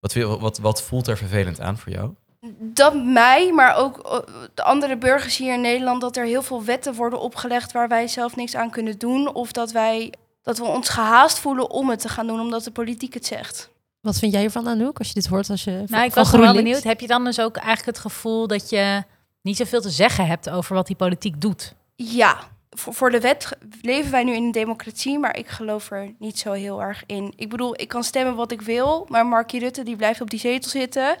Wat, 0.00 0.14
wat, 0.14 0.58
wat 0.58 0.82
voelt 0.82 1.06
er 1.06 1.16
vervelend 1.16 1.60
aan 1.60 1.78
voor 1.78 1.92
jou? 1.92 2.14
dat 2.58 3.04
mij, 3.04 3.52
maar 3.52 3.76
ook 3.76 3.98
eh, 3.98 4.18
de 4.54 4.62
andere 4.62 4.96
burgers 4.96 5.36
hier 5.36 5.54
in 5.54 5.60
Nederland, 5.60 6.00
dat 6.00 6.16
er 6.16 6.24
heel 6.24 6.42
veel 6.42 6.64
wetten 6.64 6.94
worden 6.94 7.20
opgelegd 7.20 7.72
waar 7.72 7.88
wij 7.88 8.08
zelf 8.08 8.36
niks 8.36 8.56
aan 8.56 8.70
kunnen 8.70 8.98
doen. 8.98 9.34
Of 9.34 9.52
dat 9.52 9.72
wij 9.72 10.12
dat 10.42 10.58
we 10.58 10.64
ons 10.64 10.88
gehaast 10.88 11.38
voelen 11.38 11.70
om 11.70 11.90
het 11.90 12.00
te 12.00 12.08
gaan 12.08 12.26
doen, 12.26 12.40
omdat 12.40 12.64
de 12.64 12.70
politiek 12.70 13.14
het 13.14 13.26
zegt. 13.26 13.70
Wat 14.04 14.18
vind 14.18 14.32
jij 14.32 14.44
ervan, 14.44 14.68
Anouk, 14.68 14.98
als 14.98 15.08
je 15.08 15.14
dit 15.14 15.26
hoort 15.26 15.50
als 15.50 15.64
je 15.64 15.70
van- 15.70 15.86
Nou, 15.88 16.04
ik 16.04 16.14
was 16.14 16.30
wel 16.30 16.40
GroenLinks? 16.40 16.62
benieuwd. 16.62 16.82
Heb 16.82 17.00
je 17.00 17.06
dan 17.06 17.24
dus 17.24 17.40
ook 17.40 17.56
eigenlijk 17.56 17.86
het 17.86 17.98
gevoel 17.98 18.46
dat 18.46 18.70
je 18.70 19.02
niet 19.42 19.56
zoveel 19.56 19.80
te 19.80 19.90
zeggen 19.90 20.26
hebt 20.26 20.50
over 20.50 20.74
wat 20.74 20.86
die 20.86 20.96
politiek 20.96 21.40
doet? 21.40 21.74
Ja, 21.94 22.38
voor, 22.70 22.94
voor 22.94 23.10
de 23.10 23.20
wet 23.20 23.48
leven 23.82 24.10
wij 24.10 24.24
nu 24.24 24.34
in 24.34 24.42
een 24.44 24.52
democratie, 24.52 25.18
maar 25.18 25.36
ik 25.36 25.48
geloof 25.48 25.90
er 25.90 26.14
niet 26.18 26.38
zo 26.38 26.52
heel 26.52 26.82
erg 26.82 27.02
in. 27.06 27.32
Ik 27.36 27.48
bedoel, 27.50 27.80
ik 27.80 27.88
kan 27.88 28.04
stemmen 28.04 28.34
wat 28.34 28.52
ik 28.52 28.60
wil, 28.60 29.06
maar 29.08 29.26
Markie 29.26 29.60
Rutte 29.60 29.82
die 29.82 29.96
blijft 29.96 30.20
op 30.20 30.30
die 30.30 30.40
zetel 30.40 30.70
zitten. 30.70 31.16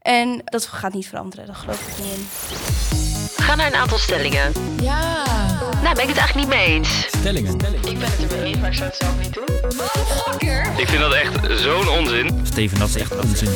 En 0.00 0.40
dat 0.44 0.66
gaat 0.66 0.92
niet 0.92 1.08
veranderen, 1.08 1.46
daar 1.46 1.54
geloof 1.56 1.88
ik 1.88 2.04
niet 2.04 2.12
in. 2.14 3.11
Ga 3.36 3.54
naar 3.54 3.66
een 3.66 3.74
aantal 3.74 3.98
stellingen. 3.98 4.52
Ja. 4.82 5.24
Nou, 5.82 5.94
ben 5.94 6.02
ik 6.02 6.08
het 6.08 6.18
eigenlijk 6.18 6.34
niet 6.34 6.48
mee 6.48 6.66
eens. 6.66 7.06
Stellingen. 7.06 7.52
Ik 7.54 7.98
ben 7.98 8.10
het 8.10 8.32
er 8.32 8.38
mee 8.38 8.46
eens, 8.46 8.58
maar 8.58 8.70
ik 8.70 8.76
zou 8.76 8.88
het 8.88 8.98
zelf 8.98 9.18
niet 9.18 9.34
doen. 9.34 9.44
Ik 10.76 10.88
vind 10.88 11.00
dat 11.00 11.12
echt 11.12 11.60
zo'n 11.60 11.88
onzin. 11.88 12.40
Steven, 12.46 12.78
dat 12.78 12.88
is 12.88 12.96
echt 12.96 13.16
onzin. 13.16 13.48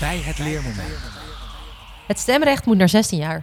Bij 0.00 0.18
het 0.18 0.38
leermoment. 0.38 0.98
Het 2.06 2.18
stemrecht 2.18 2.64
moet 2.66 2.76
naar 2.76 2.88
16 2.88 3.18
jaar. 3.18 3.42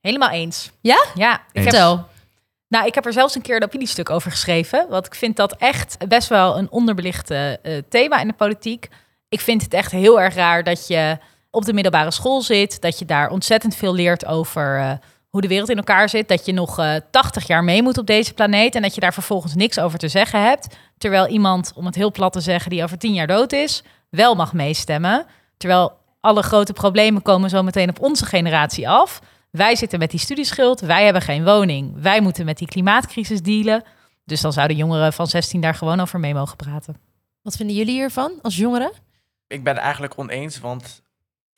Helemaal 0.00 0.30
eens. 0.30 0.70
Ja? 0.80 1.04
Ja. 1.14 1.34
Ik 1.34 1.40
heb, 1.52 1.62
Vertel. 1.62 2.06
nou, 2.68 2.86
ik 2.86 2.94
heb 2.94 3.06
er 3.06 3.12
zelfs 3.12 3.34
een 3.34 3.42
keer 3.42 3.56
een 3.56 3.64
opiniestuk 3.64 4.10
over 4.10 4.30
geschreven. 4.30 4.86
Want 4.88 5.06
ik 5.06 5.14
vind 5.14 5.36
dat 5.36 5.56
echt 5.56 6.08
best 6.08 6.28
wel 6.28 6.58
een 6.58 6.70
onderbelicht 6.70 7.30
eh, 7.30 7.52
eh, 7.52 7.82
thema 7.88 8.20
in 8.20 8.26
de 8.28 8.34
politiek. 8.34 8.88
Ik 9.28 9.40
vind 9.40 9.62
het 9.62 9.74
echt 9.74 9.90
heel 9.90 10.20
erg 10.20 10.34
raar 10.34 10.64
dat 10.64 10.86
je 10.86 11.18
op 11.50 11.64
de 11.64 11.72
middelbare 11.72 12.10
school 12.10 12.42
zit. 12.42 12.80
Dat 12.80 12.98
je 12.98 13.04
daar 13.04 13.30
ontzettend 13.30 13.76
veel 13.76 13.94
leert 13.94 14.26
over 14.26 14.78
eh, 14.78 14.92
hoe 15.28 15.40
de 15.40 15.48
wereld 15.48 15.68
in 15.70 15.76
elkaar 15.76 16.08
zit. 16.08 16.28
Dat 16.28 16.46
je 16.46 16.52
nog 16.52 16.78
eh 16.78 16.94
80 17.10 17.46
jaar 17.46 17.64
mee 17.64 17.82
moet 17.82 17.98
op 17.98 18.06
deze 18.06 18.34
planeet. 18.34 18.74
En 18.74 18.82
dat 18.82 18.94
je 18.94 19.00
daar 19.00 19.12
vervolgens 19.12 19.54
niks 19.54 19.78
over 19.78 19.98
te 19.98 20.08
zeggen 20.08 20.42
hebt. 20.42 20.76
Terwijl 20.98 21.26
iemand, 21.26 21.72
om 21.74 21.86
het 21.86 21.94
heel 21.94 22.10
plat 22.10 22.32
te 22.32 22.40
zeggen, 22.40 22.70
die 22.70 22.82
over 22.82 22.98
10 22.98 23.14
jaar 23.14 23.26
dood 23.26 23.52
is, 23.52 23.82
wel 24.10 24.34
mag 24.34 24.52
meestemmen. 24.52 25.26
Terwijl 25.56 25.98
alle 26.20 26.42
grote 26.42 26.72
problemen 26.72 27.22
komen 27.22 27.50
zo 27.50 27.62
meteen 27.62 27.88
op 27.88 28.00
onze 28.00 28.26
generatie 28.26 28.88
af. 28.88 29.20
Wij 29.50 29.76
zitten 29.76 29.98
met 29.98 30.10
die 30.10 30.20
studieschuld, 30.20 30.80
wij 30.80 31.04
hebben 31.04 31.22
geen 31.22 31.44
woning. 31.44 31.94
Wij 32.02 32.20
moeten 32.20 32.44
met 32.44 32.58
die 32.58 32.68
klimaatcrisis 32.68 33.42
dealen. 33.42 33.82
Dus 34.24 34.40
dan 34.40 34.52
zouden 34.52 34.76
jongeren 34.76 35.12
van 35.12 35.26
16 35.26 35.60
daar 35.60 35.74
gewoon 35.74 36.00
over 36.00 36.20
mee 36.20 36.34
mogen 36.34 36.56
praten. 36.56 36.96
Wat 37.42 37.56
vinden 37.56 37.76
jullie 37.76 37.94
hiervan 37.94 38.32
als 38.42 38.56
jongeren? 38.56 38.92
Ik 39.46 39.64
ben 39.64 39.74
het 39.74 39.82
eigenlijk 39.82 40.12
oneens, 40.16 40.60
want 40.60 41.02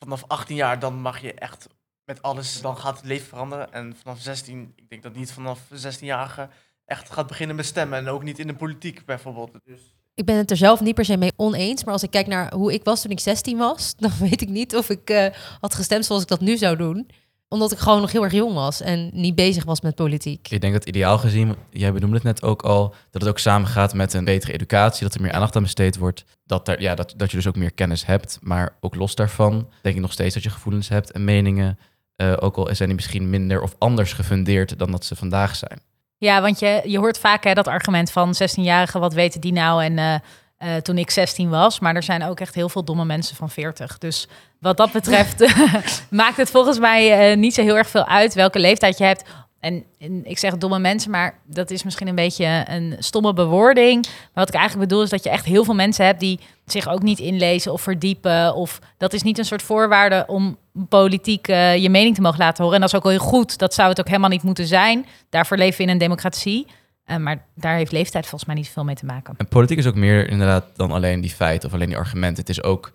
vanaf 0.03 0.23
18 0.27 0.55
jaar 0.55 0.79
dan 0.79 0.93
mag 0.93 1.21
je 1.21 1.33
echt 1.33 1.67
met 2.05 2.21
alles, 2.21 2.61
dan 2.61 2.77
gaat 2.77 2.97
het 2.97 3.05
leven 3.05 3.27
veranderen. 3.27 3.73
En 3.73 3.95
vanaf 4.01 4.19
16, 4.19 4.73
ik 4.75 4.89
denk 4.89 5.03
dat 5.03 5.15
niet 5.15 5.31
vanaf 5.31 5.59
16-jarige 5.71 6.49
echt 6.85 7.09
gaat 7.09 7.27
beginnen 7.27 7.55
met 7.55 7.65
stemmen. 7.65 7.99
En 7.99 8.07
ook 8.07 8.23
niet 8.23 8.39
in 8.39 8.47
de 8.47 8.55
politiek 8.55 9.05
bijvoorbeeld. 9.05 9.51
Dus 9.63 9.79
Ik 10.13 10.25
ben 10.25 10.35
het 10.35 10.51
er 10.51 10.57
zelf 10.57 10.81
niet 10.81 10.95
per 10.95 11.05
se 11.05 11.17
mee 11.17 11.31
oneens. 11.35 11.83
Maar 11.83 11.93
als 11.93 12.03
ik 12.03 12.11
kijk 12.11 12.27
naar 12.27 12.53
hoe 12.53 12.73
ik 12.73 12.83
was 12.83 13.01
toen 13.01 13.11
ik 13.11 13.19
16 13.19 13.57
was, 13.57 13.93
dan 13.97 14.11
weet 14.19 14.41
ik 14.41 14.49
niet 14.49 14.75
of 14.75 14.89
ik 14.89 15.09
eh, 15.09 15.27
had 15.59 15.75
gestemd 15.75 16.05
zoals 16.05 16.21
ik 16.21 16.27
dat 16.27 16.41
nu 16.41 16.57
zou 16.57 16.75
doen. 16.77 17.09
Omdat 17.53 17.71
ik 17.71 17.77
gewoon 17.77 18.01
nog 18.01 18.11
heel 18.11 18.23
erg 18.23 18.33
jong 18.33 18.53
was 18.53 18.81
en 18.81 19.09
niet 19.13 19.35
bezig 19.35 19.63
was 19.63 19.81
met 19.81 19.95
politiek. 19.95 20.47
Ik 20.49 20.61
denk 20.61 20.73
dat 20.73 20.85
ideaal 20.85 21.17
gezien, 21.17 21.55
jij 21.69 21.93
benoemde 21.93 22.15
het 22.15 22.23
net 22.23 22.43
ook 22.43 22.61
al, 22.61 22.95
dat 23.11 23.21
het 23.21 23.27
ook 23.31 23.39
samengaat 23.39 23.93
met 23.93 24.13
een 24.13 24.25
betere 24.25 24.53
educatie, 24.53 25.03
dat 25.03 25.15
er 25.15 25.21
meer 25.21 25.31
aandacht 25.31 25.55
aan 25.55 25.63
besteed 25.63 25.97
wordt. 25.97 26.25
Dat, 26.45 26.67
er, 26.67 26.81
ja, 26.81 26.95
dat, 26.95 27.13
dat 27.17 27.31
je 27.31 27.37
dus 27.37 27.47
ook 27.47 27.55
meer 27.55 27.71
kennis 27.71 28.05
hebt. 28.05 28.39
Maar 28.41 28.75
ook 28.79 28.95
los 28.95 29.15
daarvan 29.15 29.69
denk 29.81 29.95
ik 29.95 30.01
nog 30.01 30.11
steeds 30.11 30.33
dat 30.33 30.43
je 30.43 30.49
gevoelens 30.49 30.89
hebt 30.89 31.11
en 31.11 31.23
meningen. 31.23 31.79
eh, 32.15 32.33
ook 32.39 32.57
al 32.57 32.67
zijn 32.71 32.87
die 32.87 32.97
misschien 32.97 33.29
minder 33.29 33.61
of 33.61 33.75
anders 33.77 34.13
gefundeerd 34.13 34.79
dan 34.79 34.91
dat 34.91 35.05
ze 35.05 35.15
vandaag 35.15 35.55
zijn. 35.55 35.79
Ja, 36.17 36.41
want 36.41 36.59
je, 36.59 36.81
je 36.85 36.97
hoort 36.97 37.19
vaak 37.19 37.43
hè, 37.43 37.53
dat 37.53 37.67
argument 37.67 38.11
van 38.11 38.33
16-jarigen, 38.35 38.99
wat 38.99 39.13
weten 39.13 39.41
die 39.41 39.53
nou? 39.53 39.83
En 39.83 39.97
eh, 39.97 40.15
eh, 40.57 40.81
toen 40.81 40.97
ik 40.97 41.09
16 41.09 41.49
was, 41.49 41.79
maar 41.79 41.95
er 41.95 42.03
zijn 42.03 42.23
ook 42.23 42.39
echt 42.39 42.55
heel 42.55 42.69
veel 42.69 42.83
domme 42.83 43.05
mensen 43.05 43.35
van 43.35 43.49
40. 43.49 43.97
Dus 43.97 44.27
wat 44.63 44.77
dat 44.77 44.91
betreft 44.91 45.53
maakt 46.09 46.37
het 46.37 46.49
volgens 46.49 46.79
mij 46.79 47.31
eh, 47.31 47.37
niet 47.37 47.53
zo 47.53 47.61
heel 47.61 47.77
erg 47.77 47.89
veel 47.89 48.05
uit 48.05 48.33
welke 48.33 48.59
leeftijd 48.59 48.97
je 48.97 49.03
hebt. 49.03 49.23
En, 49.59 49.83
ik 50.23 50.37
zeg 50.37 50.57
domme 50.57 50.79
mensen, 50.79 51.11
maar 51.11 51.39
dat 51.45 51.71
is 51.71 51.83
misschien 51.83 52.07
een 52.07 52.15
beetje 52.15 52.65
een 52.67 52.95
stomme 52.99 53.33
bewoording. 53.33 54.05
Maar 54.05 54.29
wat 54.33 54.47
ik 54.47 54.53
eigenlijk 54.53 54.89
bedoel 54.89 55.03
is 55.03 55.09
dat 55.09 55.23
je 55.23 55.29
echt 55.29 55.45
heel 55.45 55.63
veel 55.63 55.73
mensen 55.73 56.05
hebt 56.05 56.19
die 56.19 56.39
zich 56.65 56.89
ook 56.89 57.01
niet 57.01 57.19
inlezen 57.19 57.71
of 57.71 57.81
verdiepen. 57.81 58.55
Of 58.55 58.79
dat 58.97 59.13
is 59.13 59.23
niet 59.23 59.37
een 59.37 59.45
soort 59.45 59.61
voorwaarde 59.61 60.23
om 60.27 60.57
politiek 60.89 61.47
eh, 61.47 61.75
je 61.75 61.89
mening 61.89 62.15
te 62.15 62.21
mogen 62.21 62.39
laten 62.39 62.63
horen. 62.63 62.75
En 62.75 62.81
dat 62.81 62.93
is 62.93 62.99
ook 62.99 63.11
heel 63.11 63.27
goed. 63.27 63.57
Dat 63.57 63.73
zou 63.73 63.89
het 63.89 63.99
ook 63.99 64.07
helemaal 64.07 64.29
niet 64.29 64.43
moeten 64.43 64.67
zijn. 64.67 65.05
Daarvoor 65.29 65.57
leven 65.57 65.77
we 65.77 65.83
in 65.83 65.89
een 65.89 65.97
democratie. 65.97 66.67
Eh, 67.05 67.17
maar 67.17 67.45
daar 67.55 67.75
heeft 67.75 67.91
leeftijd 67.91 68.23
volgens 68.27 68.45
mij 68.45 68.55
niet 68.55 68.69
veel 68.69 68.83
mee 68.83 68.95
te 68.95 69.05
maken. 69.05 69.33
En 69.37 69.47
politiek 69.47 69.77
is 69.77 69.87
ook 69.87 69.95
meer 69.95 70.29
inderdaad 70.29 70.65
dan 70.75 70.91
alleen 70.91 71.21
die 71.21 71.31
feiten 71.31 71.69
of 71.69 71.75
alleen 71.75 71.87
die 71.87 71.97
argumenten. 71.97 72.39
Het 72.39 72.49
is 72.49 72.63
ook 72.63 72.91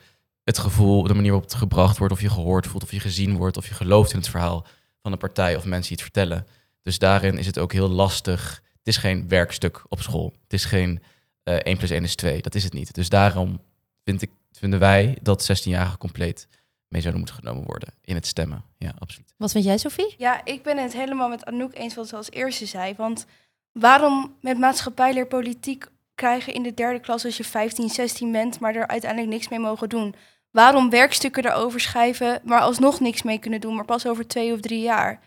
het 0.49 0.59
gevoel, 0.59 1.03
de 1.03 1.15
manier 1.15 1.31
waarop 1.31 1.51
het 1.51 1.59
gebracht 1.59 1.99
wordt, 1.99 2.13
of 2.13 2.21
je 2.21 2.31
gehoord 2.31 2.67
voelt, 2.67 2.83
of 2.83 2.93
je 2.93 3.01
gezien 3.01 3.37
wordt, 3.37 3.57
of 3.57 3.69
je 3.69 3.75
gelooft 3.75 4.13
in 4.13 4.19
het 4.19 4.29
verhaal 4.29 4.67
van 5.03 5.13
een 5.13 5.19
partij 5.19 5.57
of 5.57 5.65
mensen 5.65 5.97
die 5.97 6.05
het 6.05 6.13
vertellen. 6.13 6.47
Dus 6.83 6.99
daarin 6.99 7.39
is 7.39 7.47
het 7.47 7.59
ook 7.59 7.73
heel 7.73 7.89
lastig. 7.89 8.63
Het 8.79 8.87
is 8.87 8.97
geen 8.97 9.29
werkstuk 9.29 9.85
op 9.89 10.01
school. 10.01 10.33
Het 10.43 10.53
is 10.53 10.65
geen 10.65 11.03
eh 11.43 11.55
1 11.55 11.77
plus 11.77 11.91
1 11.91 12.05
is 12.05 12.15
2. 12.15 12.43
Dat 12.43 12.55
is 12.55 12.65
het 12.65 12.73
niet. 12.73 12.95
Dus 12.95 13.09
daarom 13.09 13.61
vind 14.05 14.23
ik, 14.23 14.31
vinden 14.53 14.79
wij 14.79 15.19
dat 15.23 15.51
16-jarigen 15.53 15.99
compleet 15.99 16.49
mee 16.89 17.01
zouden 17.01 17.23
moeten 17.25 17.39
genomen 17.45 17.65
worden 17.67 17.95
in 18.05 18.15
het 18.15 18.27
stemmen. 18.27 18.65
Ja, 18.79 18.95
absoluut. 18.99 19.35
Wat 19.37 19.51
vind 19.51 19.65
jij, 19.65 19.79
Sophie? 19.79 20.15
Ja, 20.19 20.45
ik 20.45 20.63
ben 20.63 20.79
het 20.79 20.93
helemaal 20.93 21.29
met 21.29 21.45
Anouk 21.45 21.75
eens 21.75 21.95
wat 21.95 22.09
ze 22.09 22.17
als 22.17 22.31
eerste 22.31 22.67
zei. 22.67 22.95
Want 22.97 23.27
waarom 23.73 24.37
met 24.41 24.59
maatschappijleer 24.59 25.27
politiek 25.27 25.87
krijgen 26.15 26.55
in 26.55 26.63
de 26.63 26.75
derde 26.75 27.01
klas 27.01 27.25
als 27.25 27.37
je 27.37 27.45
15, 27.45 27.89
16 27.89 28.33
bent, 28.33 28.61
maar 28.61 28.75
er 28.75 28.87
uiteindelijk 28.87 29.33
niks 29.33 29.49
mee 29.49 29.59
mogen 29.59 29.89
doen? 29.89 30.15
Waarom 30.59 30.91
werkstukken 30.91 31.47
erover 31.47 31.81
schrijven, 31.81 32.41
maar 32.45 32.61
alsnog 32.61 33.01
niks 33.01 33.23
mee 33.23 33.39
kunnen 33.39 33.61
doen, 33.61 33.75
maar 33.75 33.85
pas 33.85 34.07
over 34.07 34.27
twee 34.27 34.53
of 34.53 34.61
drie 34.61 34.81
jaar? 34.81 35.21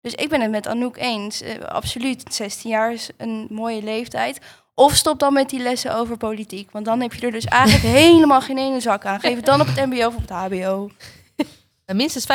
Dus 0.00 0.14
ik 0.14 0.28
ben 0.28 0.40
het 0.40 0.50
met 0.50 0.66
Anouk 0.66 0.96
eens. 0.96 1.42
Eh, 1.42 1.64
absoluut, 1.64 2.34
16 2.34 2.70
jaar 2.70 2.92
is 2.92 3.10
een 3.16 3.46
mooie 3.50 3.82
leeftijd. 3.82 4.40
Of 4.74 4.94
stop 4.94 5.18
dan 5.18 5.32
met 5.32 5.50
die 5.50 5.60
lessen 5.60 5.96
over 5.96 6.16
politiek. 6.16 6.70
Want 6.70 6.84
dan 6.84 7.00
heb 7.00 7.14
je 7.14 7.26
er 7.26 7.32
dus 7.32 7.44
eigenlijk 7.44 7.82
helemaal 8.02 8.40
geen 8.40 8.58
ene 8.58 8.80
zak 8.80 9.04
aan. 9.04 9.20
Geef 9.20 9.36
het 9.36 9.44
dan 9.44 9.60
op 9.60 9.66
het 9.66 9.86
mbo 9.86 10.06
of 10.06 10.14
op 10.14 10.20
het 10.20 10.30
hbo. 10.30 10.90
Eh, 11.84 11.96
Minstens 11.96 12.26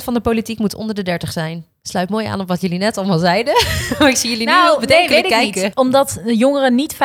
50% 0.00 0.04
van 0.04 0.14
de 0.14 0.20
politiek 0.20 0.58
moet 0.58 0.74
onder 0.74 0.94
de 0.94 1.02
30 1.02 1.32
zijn. 1.32 1.66
Sluit 1.82 2.10
mooi 2.10 2.26
aan 2.26 2.40
op 2.40 2.48
wat 2.48 2.60
jullie 2.60 2.78
net 2.78 2.98
allemaal 2.98 3.18
zeiden. 3.18 3.54
maar 3.98 4.08
ik 4.08 4.16
zie 4.16 4.30
jullie 4.30 4.46
nu 4.46 4.52
heel 4.52 4.80
bedenkelijk 4.80 5.28
kijken. 5.28 5.62
niet. 5.62 5.76
Omdat 5.76 6.20
de 6.24 6.36
jongeren 6.36 6.74
niet 6.74 6.94
50% 6.94 6.98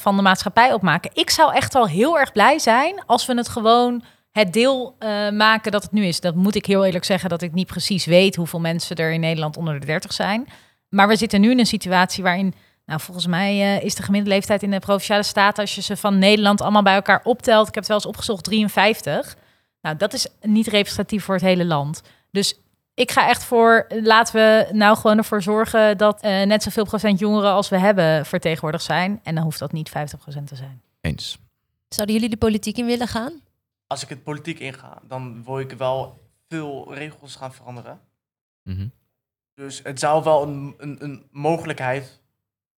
van 0.00 0.16
de 0.16 0.22
maatschappij 0.22 0.72
opmaken. 0.72 1.10
Ik 1.14 1.30
zou 1.30 1.54
echt 1.54 1.72
wel 1.72 1.86
heel 1.86 2.18
erg 2.18 2.32
blij 2.32 2.58
zijn 2.58 3.02
als 3.06 3.26
we 3.26 3.34
het 3.34 3.48
gewoon 3.48 4.02
het 4.38 4.52
deel 4.52 4.96
eh, 4.98 5.30
maken 5.30 5.72
dat 5.72 5.82
het 5.82 5.92
nu 5.92 6.04
is. 6.04 6.20
Dat 6.20 6.34
moet 6.34 6.54
ik 6.54 6.66
heel 6.66 6.84
eerlijk 6.84 7.04
zeggen 7.04 7.28
dat 7.28 7.42
ik 7.42 7.52
niet 7.52 7.66
precies 7.66 8.04
weet 8.04 8.36
hoeveel 8.36 8.60
mensen 8.60 8.96
er 8.96 9.12
in 9.12 9.20
Nederland 9.20 9.56
onder 9.56 9.80
de 9.80 9.86
30 9.86 10.12
zijn. 10.12 10.48
Maar 10.88 11.08
we 11.08 11.16
zitten 11.16 11.40
nu 11.40 11.50
in 11.50 11.58
een 11.58 11.66
situatie 11.66 12.22
waarin, 12.22 12.54
nou 12.86 13.00
volgens 13.00 13.26
mij 13.26 13.60
eh, 13.60 13.84
is 13.84 13.94
de 13.94 14.02
gemiddelde 14.02 14.34
leeftijd 14.34 14.62
in 14.62 14.70
de 14.70 14.78
provinciale 14.78 15.22
staten, 15.22 15.62
als 15.62 15.74
je 15.74 15.82
ze 15.82 15.96
van 15.96 16.18
Nederland 16.18 16.60
allemaal 16.60 16.82
bij 16.82 16.94
elkaar 16.94 17.20
optelt, 17.24 17.68
ik 17.68 17.74
heb 17.74 17.82
het 17.82 17.86
wel 17.86 17.96
eens 17.96 18.06
opgezocht, 18.06 18.44
53. 18.44 19.36
Nou, 19.80 19.96
dat 19.96 20.12
is 20.12 20.26
niet 20.40 20.66
representatief 20.66 21.24
voor 21.24 21.34
het 21.34 21.44
hele 21.44 21.64
land. 21.64 22.02
Dus 22.30 22.60
ik 22.94 23.10
ga 23.10 23.28
echt 23.28 23.44
voor, 23.44 23.86
laten 24.02 24.34
we 24.34 24.68
nou 24.72 24.96
gewoon 24.96 25.18
ervoor 25.18 25.42
zorgen 25.42 25.98
dat 25.98 26.20
eh, 26.20 26.42
net 26.42 26.62
zoveel 26.62 26.84
procent 26.84 27.18
jongeren 27.18 27.52
als 27.52 27.68
we 27.68 27.78
hebben 27.78 28.26
vertegenwoordigd 28.26 28.84
zijn. 28.84 29.20
En 29.22 29.34
dan 29.34 29.44
hoeft 29.44 29.58
dat 29.58 29.72
niet 29.72 29.88
50% 29.88 29.92
te 30.44 30.56
zijn. 30.56 30.82
Eens. 31.00 31.38
Zouden 31.88 32.14
jullie 32.14 32.30
de 32.30 32.36
politiek 32.36 32.76
in 32.76 32.86
willen 32.86 33.08
gaan? 33.08 33.32
Als 33.88 34.02
ik 34.02 34.08
het 34.08 34.22
politiek 34.22 34.58
inga, 34.58 35.00
dan 35.02 35.44
wil 35.44 35.58
ik 35.58 35.72
wel 35.72 36.28
veel 36.48 36.94
regels 36.94 37.36
gaan 37.36 37.54
veranderen. 37.54 38.00
Mhm. 38.62 38.88
Dus 39.54 39.80
het 39.82 39.98
zou 39.98 40.24
wel 40.24 40.42
een, 40.42 40.74
een, 40.78 41.04
een 41.04 41.26
mogelijkheid 41.30 42.20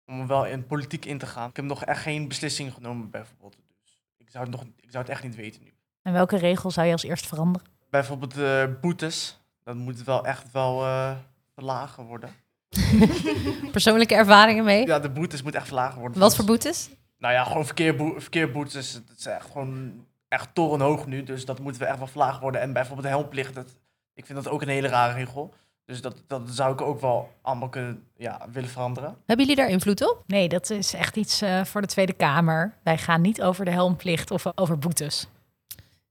om 0.06 0.26
wel 0.26 0.46
in 0.46 0.66
politiek 0.66 1.04
in 1.04 1.18
te 1.18 1.26
gaan. 1.26 1.48
Ik 1.48 1.56
heb 1.56 1.64
nog 1.64 1.84
echt 1.84 2.02
geen 2.02 2.28
beslissing 2.28 2.72
genomen 2.72 3.10
bijvoorbeeld. 3.10 3.56
Dus 3.82 4.02
ik 4.18 4.30
zou 4.30 4.44
het, 4.44 4.52
nog, 4.52 4.64
ik 4.76 4.90
zou 4.90 5.02
het 5.02 5.12
echt 5.12 5.22
niet 5.22 5.34
weten 5.34 5.62
nu. 5.62 5.72
En 6.02 6.12
welke 6.12 6.36
regel 6.36 6.70
zou 6.70 6.86
je 6.86 6.92
als 6.92 7.02
eerst 7.02 7.26
veranderen? 7.26 7.68
Bijvoorbeeld 7.90 8.38
eh 8.38 8.64
boetes. 8.80 9.38
Dat 9.64 9.74
moet 9.74 10.04
wel 10.04 10.26
echt 10.26 10.52
wel 10.52 10.84
eh, 10.84 11.16
verlagen 11.54 12.04
worden. 12.04 12.30
Persoonlijke 13.72 14.14
ervaringen 14.14 14.64
mee? 14.64 14.86
Ja, 14.86 14.98
de 14.98 15.10
boetes 15.10 15.42
moeten 15.42 15.60
echt 15.60 15.68
verlagen 15.68 16.00
worden. 16.00 16.20
Wat 16.20 16.36
voor 16.36 16.44
boetes? 16.44 16.90
Nou 17.18 17.34
ja, 17.34 17.44
gewoon 17.44 17.66
verkeerboe 17.66 18.20
verkeerboetes. 18.20 18.92
Het 18.92 19.18
is 19.18 19.26
echt 19.26 19.50
gewoon 19.50 20.06
echt 20.30 20.54
torenhoog 20.54 21.06
nu. 21.06 21.22
Dus 21.22 21.44
dat 21.44 21.58
moeten 21.58 21.82
we 21.82 21.88
echt 21.88 21.98
wel 21.98 22.06
verlagen 22.06 22.40
worden. 22.40 22.60
En 22.60 22.72
bijvoorbeeld 22.72 23.06
de 23.06 23.12
helmplicht. 23.14 23.54
Dat, 23.54 23.76
ik 24.14 24.26
vind 24.26 24.44
dat 24.44 24.52
ook 24.52 24.62
een 24.62 24.68
hele 24.68 24.88
rare 24.88 25.12
regel. 25.12 25.54
Dus 25.84 26.00
dat, 26.00 26.22
dat 26.26 26.42
zou 26.50 26.72
ik 26.72 26.80
ook 26.80 27.00
wel 27.00 27.30
allemaal 27.42 27.68
kunnen 27.68 28.04
ja, 28.16 28.46
willen 28.52 28.68
veranderen. 28.68 29.16
Hebben 29.26 29.46
jullie 29.46 29.62
daar 29.62 29.70
invloed 29.70 30.10
op? 30.10 30.22
Nee, 30.26 30.48
dat 30.48 30.70
is 30.70 30.94
echt 30.94 31.16
iets 31.16 31.40
eh, 31.40 31.64
voor 31.64 31.80
de 31.80 31.86
Tweede 31.86 32.12
Kamer. 32.12 32.74
Wij 32.82 32.98
gaan 32.98 33.20
niet 33.20 33.42
over 33.42 33.64
de 33.64 33.70
helmplicht 33.70 34.30
of 34.30 34.44
over 34.54 34.78
boetes. 34.78 35.26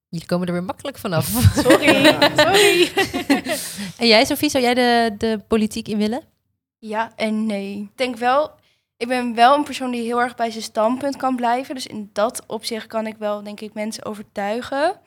Jullie 0.10 0.28
komen 0.28 0.48
er 0.48 0.54
weer 0.54 0.64
makkelijk 0.64 0.98
vanaf. 0.98 1.26
Sorry, 1.66 2.06
sorry. 2.36 2.92
en 3.98 4.08
jij, 4.08 4.26
Sophie, 4.26 4.50
zou 4.50 4.64
jij 4.64 4.74
de, 4.74 5.16
de 5.18 5.40
politiek 5.48 5.88
in 5.88 5.98
willen? 5.98 6.22
Ja 6.80 7.12
en 7.16 7.46
nee. 7.46 7.82
Ik 7.82 7.98
denk 7.98 8.16
wel, 8.16 8.52
ik 9.00 9.08
ben 9.08 9.36
wel 9.36 9.56
een 9.56 9.64
persoon 9.64 9.92
die 9.92 10.02
heel 10.02 10.22
erg 10.22 10.36
bij 10.36 10.52
zijn 10.52 10.64
standpunt 10.64 11.16
kan 11.16 11.36
blijven. 11.36 11.76
Dus 11.76 11.88
in 11.88 12.10
dat 12.14 12.44
opzicht 12.48 12.88
kan 12.88 13.08
ik 13.08 13.16
wel, 13.18 13.44
denk 13.44 13.60
ik, 13.60 13.74
mensen 13.74 14.06
overtuigen. 14.06 15.00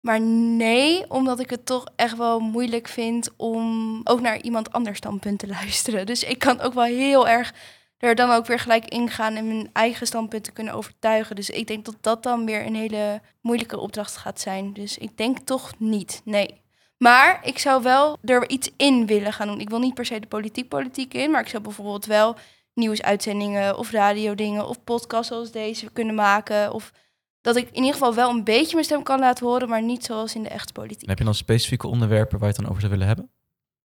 Maar 0.00 0.20
nee, 0.20 1.10
omdat 1.10 1.40
ik 1.40 1.50
het 1.50 1.66
toch 1.66 1.84
echt 1.96 2.16
wel 2.16 2.40
moeilijk 2.40 2.88
vind 2.88 3.30
om 3.36 4.00
ook 4.04 4.20
naar 4.20 4.40
iemand 4.40 4.72
anders 4.72 4.98
standpunt 4.98 5.38
te 5.38 5.46
luisteren. 5.60 6.06
Dus 6.06 6.22
ik 6.22 6.38
kan 6.38 6.60
ook 6.60 6.74
wel 6.74 6.84
heel 6.84 7.28
erg 7.28 7.54
er 7.98 8.14
dan 8.14 8.30
ook 8.30 8.46
weer 8.46 8.58
gelijk 8.58 8.84
ingaan 8.84 9.34
en 9.34 9.46
mijn 9.46 9.70
eigen 9.72 10.06
standpunt 10.06 10.44
te 10.44 10.52
kunnen 10.52 10.74
overtuigen. 10.74 11.36
Dus 11.36 11.50
ik 11.50 11.66
denk 11.66 11.84
dat 11.84 11.96
dat 12.00 12.22
dan 12.22 12.46
weer 12.46 12.66
een 12.66 12.74
hele 12.74 13.20
moeilijke 13.40 13.78
opdracht 13.78 14.16
gaat 14.16 14.40
zijn. 14.40 14.72
Dus 14.72 14.98
ik 14.98 15.16
denk 15.16 15.38
toch 15.38 15.72
niet, 15.78 16.20
nee. 16.24 16.60
Maar 16.98 17.40
ik 17.42 17.58
zou 17.58 17.82
wel 17.82 18.18
er 18.24 18.48
iets 18.48 18.70
in 18.76 19.06
willen 19.06 19.32
gaan 19.32 19.46
doen. 19.46 19.60
Ik 19.60 19.70
wil 19.70 19.78
niet 19.78 19.94
per 19.94 20.06
se 20.06 20.20
de 20.20 20.26
politiek 20.26 20.68
politiek 20.68 21.14
in, 21.14 21.30
maar 21.30 21.40
ik 21.40 21.48
zou 21.48 21.62
bijvoorbeeld 21.62 22.06
wel 22.06 22.36
nieuwsuitzendingen 22.74 23.78
of 23.78 23.90
radiodingen 23.90 24.68
of 24.68 24.84
podcasts 24.84 25.28
zoals 25.28 25.50
deze 25.50 25.90
kunnen 25.92 26.14
maken. 26.14 26.72
Of 26.72 26.92
dat 27.40 27.56
ik 27.56 27.68
in 27.68 27.74
ieder 27.74 27.92
geval 27.92 28.14
wel 28.14 28.30
een 28.30 28.44
beetje 28.44 28.74
mijn 28.74 28.84
stem 28.84 29.02
kan 29.02 29.18
laten 29.18 29.46
horen, 29.46 29.68
maar 29.68 29.82
niet 29.82 30.04
zoals 30.04 30.34
in 30.34 30.42
de 30.42 30.48
echte 30.48 30.72
politiek. 30.72 31.02
En 31.02 31.08
heb 31.08 31.18
je 31.18 31.24
dan 31.24 31.34
specifieke 31.34 31.86
onderwerpen 31.86 32.38
waar 32.38 32.48
je 32.48 32.54
het 32.54 32.62
dan 32.62 32.70
over 32.70 32.80
zou 32.80 32.92
willen 32.92 33.06
hebben? 33.06 33.30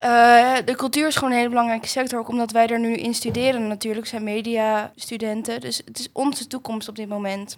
Uh, 0.03 0.65
de 0.65 0.75
cultuur 0.75 1.07
is 1.07 1.15
gewoon 1.15 1.31
een 1.31 1.37
hele 1.37 1.49
belangrijke 1.49 1.87
sector, 1.87 2.19
ook 2.19 2.27
omdat 2.27 2.51
wij 2.51 2.67
er 2.67 2.79
nu 2.79 2.95
in 2.95 3.13
studeren 3.13 3.67
natuurlijk, 3.67 4.07
zijn 4.07 4.23
mediastudenten. 4.23 5.59
Dus 5.61 5.81
het 5.85 5.99
is 5.99 6.09
onze 6.13 6.47
toekomst 6.47 6.87
op 6.87 6.95
dit 6.95 7.09
moment. 7.09 7.57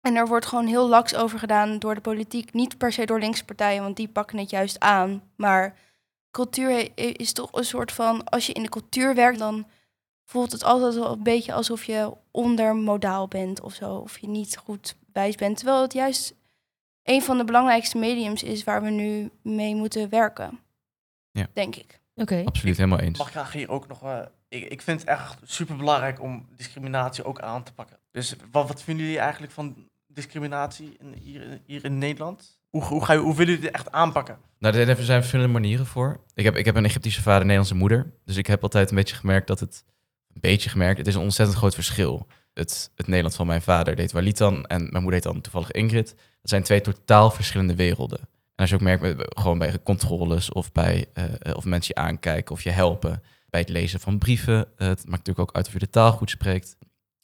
En 0.00 0.16
er 0.16 0.26
wordt 0.26 0.46
gewoon 0.46 0.66
heel 0.66 0.88
laks 0.88 1.14
over 1.14 1.38
gedaan 1.38 1.78
door 1.78 1.94
de 1.94 2.00
politiek. 2.00 2.52
Niet 2.52 2.78
per 2.78 2.92
se 2.92 3.06
door 3.06 3.18
linkse 3.18 3.44
partijen, 3.44 3.82
want 3.82 3.96
die 3.96 4.08
pakken 4.08 4.38
het 4.38 4.50
juist 4.50 4.80
aan. 4.80 5.22
Maar 5.36 5.76
cultuur 6.30 6.88
is 6.94 7.32
toch 7.32 7.52
een 7.52 7.64
soort 7.64 7.92
van, 7.92 8.24
als 8.24 8.46
je 8.46 8.52
in 8.52 8.62
de 8.62 8.68
cultuur 8.68 9.14
werkt, 9.14 9.38
dan 9.38 9.66
voelt 10.28 10.52
het 10.52 10.64
altijd 10.64 10.94
wel 10.94 11.12
een 11.12 11.22
beetje 11.22 11.52
alsof 11.52 11.84
je 11.84 12.12
ondermodaal 12.30 13.28
bent 13.28 13.60
of 13.60 13.74
zo. 13.74 13.94
Of 13.94 14.18
je 14.18 14.28
niet 14.28 14.56
goed 14.56 14.96
wijs 15.12 15.34
bent. 15.34 15.56
Terwijl 15.56 15.82
het 15.82 15.92
juist 15.92 16.34
een 17.02 17.22
van 17.22 17.38
de 17.38 17.44
belangrijkste 17.44 17.98
mediums 17.98 18.42
is 18.42 18.64
waar 18.64 18.82
we 18.82 18.90
nu 18.90 19.30
mee 19.42 19.74
moeten 19.74 20.08
werken. 20.08 20.60
Ja. 21.30 21.46
Denk 21.52 21.76
ik. 21.76 22.00
Oké. 22.14 22.42
Absoluut, 22.44 22.76
helemaal 22.76 22.98
eens. 22.98 23.18
Mag 23.18 23.26
ik 23.26 23.32
graag 23.32 23.52
hier 23.52 23.68
ook 23.68 23.88
nog... 23.88 24.02
eh, 24.02 24.20
ik, 24.48 24.64
ik 24.64 24.82
vind 24.82 25.00
het 25.00 25.08
echt 25.08 25.38
super 25.44 25.76
belangrijk 25.76 26.22
om 26.22 26.48
discriminatie 26.56 27.24
ook 27.24 27.40
aan 27.40 27.62
te 27.62 27.72
pakken. 27.72 27.98
Dus 28.10 28.36
wat, 28.50 28.68
wat 28.68 28.82
vinden 28.82 29.04
jullie 29.04 29.20
eigenlijk 29.20 29.52
van 29.52 29.88
discriminatie 30.06 30.96
in, 30.98 31.12
hier, 31.22 31.60
hier 31.66 31.84
in 31.84 31.98
Nederland? 31.98 32.60
Hoe, 32.68 32.84
hoe, 32.84 33.04
ga 33.04 33.12
je, 33.12 33.18
hoe 33.18 33.34
willen 33.34 33.52
jullie 33.52 33.66
dit 33.66 33.74
echt 33.74 33.92
aanpakken? 33.92 34.38
Nou, 34.58 34.76
er 34.76 35.04
zijn 35.04 35.20
verschillende 35.20 35.52
manieren 35.52 35.86
voor. 35.86 36.20
Ik 36.34 36.44
heb, 36.44 36.56
ik 36.56 36.64
heb 36.64 36.76
een 36.76 36.84
Egyptische 36.84 37.22
vader, 37.22 37.40
een 37.40 37.46
Nederlandse 37.46 37.78
moeder. 37.78 38.12
Dus 38.24 38.36
ik 38.36 38.46
heb 38.46 38.62
altijd 38.62 38.90
een 38.90 38.96
beetje 38.96 39.16
gemerkt 39.16 39.46
dat 39.46 39.60
het... 39.60 39.84
Beetje 40.40 40.70
gemerkt, 40.70 40.98
het 40.98 41.06
is 41.06 41.14
een 41.14 41.20
ontzettend 41.20 41.58
groot 41.58 41.74
verschil. 41.74 42.26
Het, 42.54 42.90
het 42.94 43.06
Nederland 43.06 43.34
van 43.34 43.46
mijn 43.46 43.62
vader 43.62 43.96
deed 43.96 44.12
Walitan 44.12 44.66
en 44.66 44.80
mijn 44.80 45.02
moeder 45.02 45.12
heet 45.12 45.22
dan 45.22 45.40
toevallig 45.40 45.70
Ingrid. 45.70 46.08
Dat 46.08 46.50
zijn 46.50 46.62
twee 46.62 46.80
totaal 46.80 47.30
verschillende 47.30 47.74
werelden. 47.74 48.18
En 48.18 48.64
als 48.64 48.68
je 48.70 48.74
ook 48.74 48.82
merkt, 48.82 49.24
gewoon 49.28 49.58
bij 49.58 49.78
controles 49.82 50.52
of 50.52 50.72
bij 50.72 51.06
eh, 51.12 51.24
of 51.56 51.64
mensen 51.64 51.94
je 51.96 52.00
aankijken 52.00 52.54
of 52.54 52.62
je 52.62 52.70
helpen 52.70 53.22
bij 53.50 53.60
het 53.60 53.68
lezen 53.68 54.00
van 54.00 54.18
brieven. 54.18 54.66
Eh, 54.76 54.88
het 54.88 54.98
maakt 54.98 55.26
natuurlijk 55.26 55.38
ook 55.38 55.56
uit 55.56 55.66
of 55.66 55.72
je 55.72 55.78
de 55.78 55.90
taal 55.90 56.12
goed 56.12 56.30
spreekt. 56.30 56.76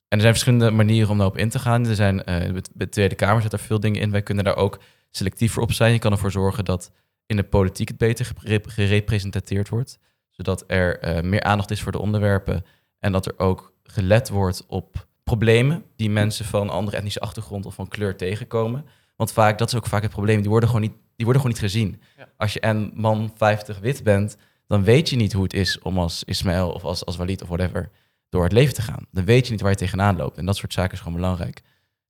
En 0.08 0.20
er 0.20 0.20
zijn 0.20 0.32
verschillende 0.32 0.70
manieren 0.70 1.10
om 1.10 1.16
daarop 1.16 1.38
in 1.38 1.48
te 1.48 1.58
gaan. 1.58 1.86
Er 1.86 1.94
zijn, 1.94 2.22
bij 2.24 2.62
de 2.72 2.88
Tweede 2.88 3.14
Kamer 3.14 3.42
zit 3.42 3.52
er 3.52 3.58
veel 3.58 3.80
dingen 3.80 4.00
in. 4.00 4.10
Wij 4.10 4.22
kunnen 4.22 4.44
daar 4.44 4.56
ook 4.56 4.80
selectiever 5.10 5.62
op 5.62 5.72
zijn. 5.72 5.92
Je 5.92 5.98
kan 5.98 6.12
ervoor 6.12 6.30
zorgen 6.30 6.64
dat 6.64 6.92
in 7.26 7.36
de 7.36 7.42
politiek 7.42 7.88
het 7.88 7.98
beter 7.98 8.32
gerepresenteerd 8.66 9.68
wordt. 9.68 9.98
Zodat 10.30 10.64
er 10.66 11.24
meer 11.24 11.42
aandacht 11.42 11.70
is 11.70 11.82
voor 11.82 11.92
de 11.92 12.00
onderwerpen. 12.00 12.64
En 13.04 13.12
dat 13.12 13.26
er 13.26 13.38
ook 13.38 13.72
gelet 13.82 14.28
wordt 14.28 14.64
op 14.66 15.06
problemen 15.22 15.84
die 15.96 16.10
mensen 16.10 16.44
van 16.44 16.60
een 16.60 16.68
andere 16.68 16.96
etnische 16.96 17.20
achtergrond 17.20 17.66
of 17.66 17.74
van 17.74 17.88
kleur 17.88 18.16
tegenkomen. 18.16 18.84
Want 19.16 19.32
vaak, 19.32 19.58
dat 19.58 19.68
is 19.68 19.74
ook 19.74 19.86
vaak 19.86 20.02
het 20.02 20.10
probleem, 20.10 20.40
die 20.40 20.50
worden 20.50 20.68
gewoon 20.68 20.84
niet, 20.84 20.94
die 21.16 21.24
worden 21.24 21.42
gewoon 21.42 21.56
niet 21.56 21.70
gezien. 21.70 22.00
Ja. 22.16 22.28
Als 22.36 22.52
je 22.52 22.60
en 22.60 22.90
man 22.94 23.32
50 23.36 23.78
wit 23.78 24.02
bent, 24.02 24.36
dan 24.66 24.84
weet 24.84 25.08
je 25.08 25.16
niet 25.16 25.32
hoe 25.32 25.42
het 25.42 25.52
is 25.54 25.78
om 25.78 25.98
als 25.98 26.24
Ismaël 26.24 26.70
of 26.70 26.84
als, 26.84 27.04
als 27.04 27.16
Walid 27.16 27.42
of 27.42 27.48
whatever 27.48 27.90
door 28.28 28.42
het 28.42 28.52
leven 28.52 28.74
te 28.74 28.82
gaan. 28.82 29.06
Dan 29.10 29.24
weet 29.24 29.46
je 29.46 29.52
niet 29.52 29.60
waar 29.60 29.70
je 29.70 29.76
tegenaan 29.76 30.16
loopt. 30.16 30.38
En 30.38 30.46
dat 30.46 30.56
soort 30.56 30.72
zaken 30.72 30.92
is 30.92 30.98
gewoon 30.98 31.14
belangrijk. 31.20 31.62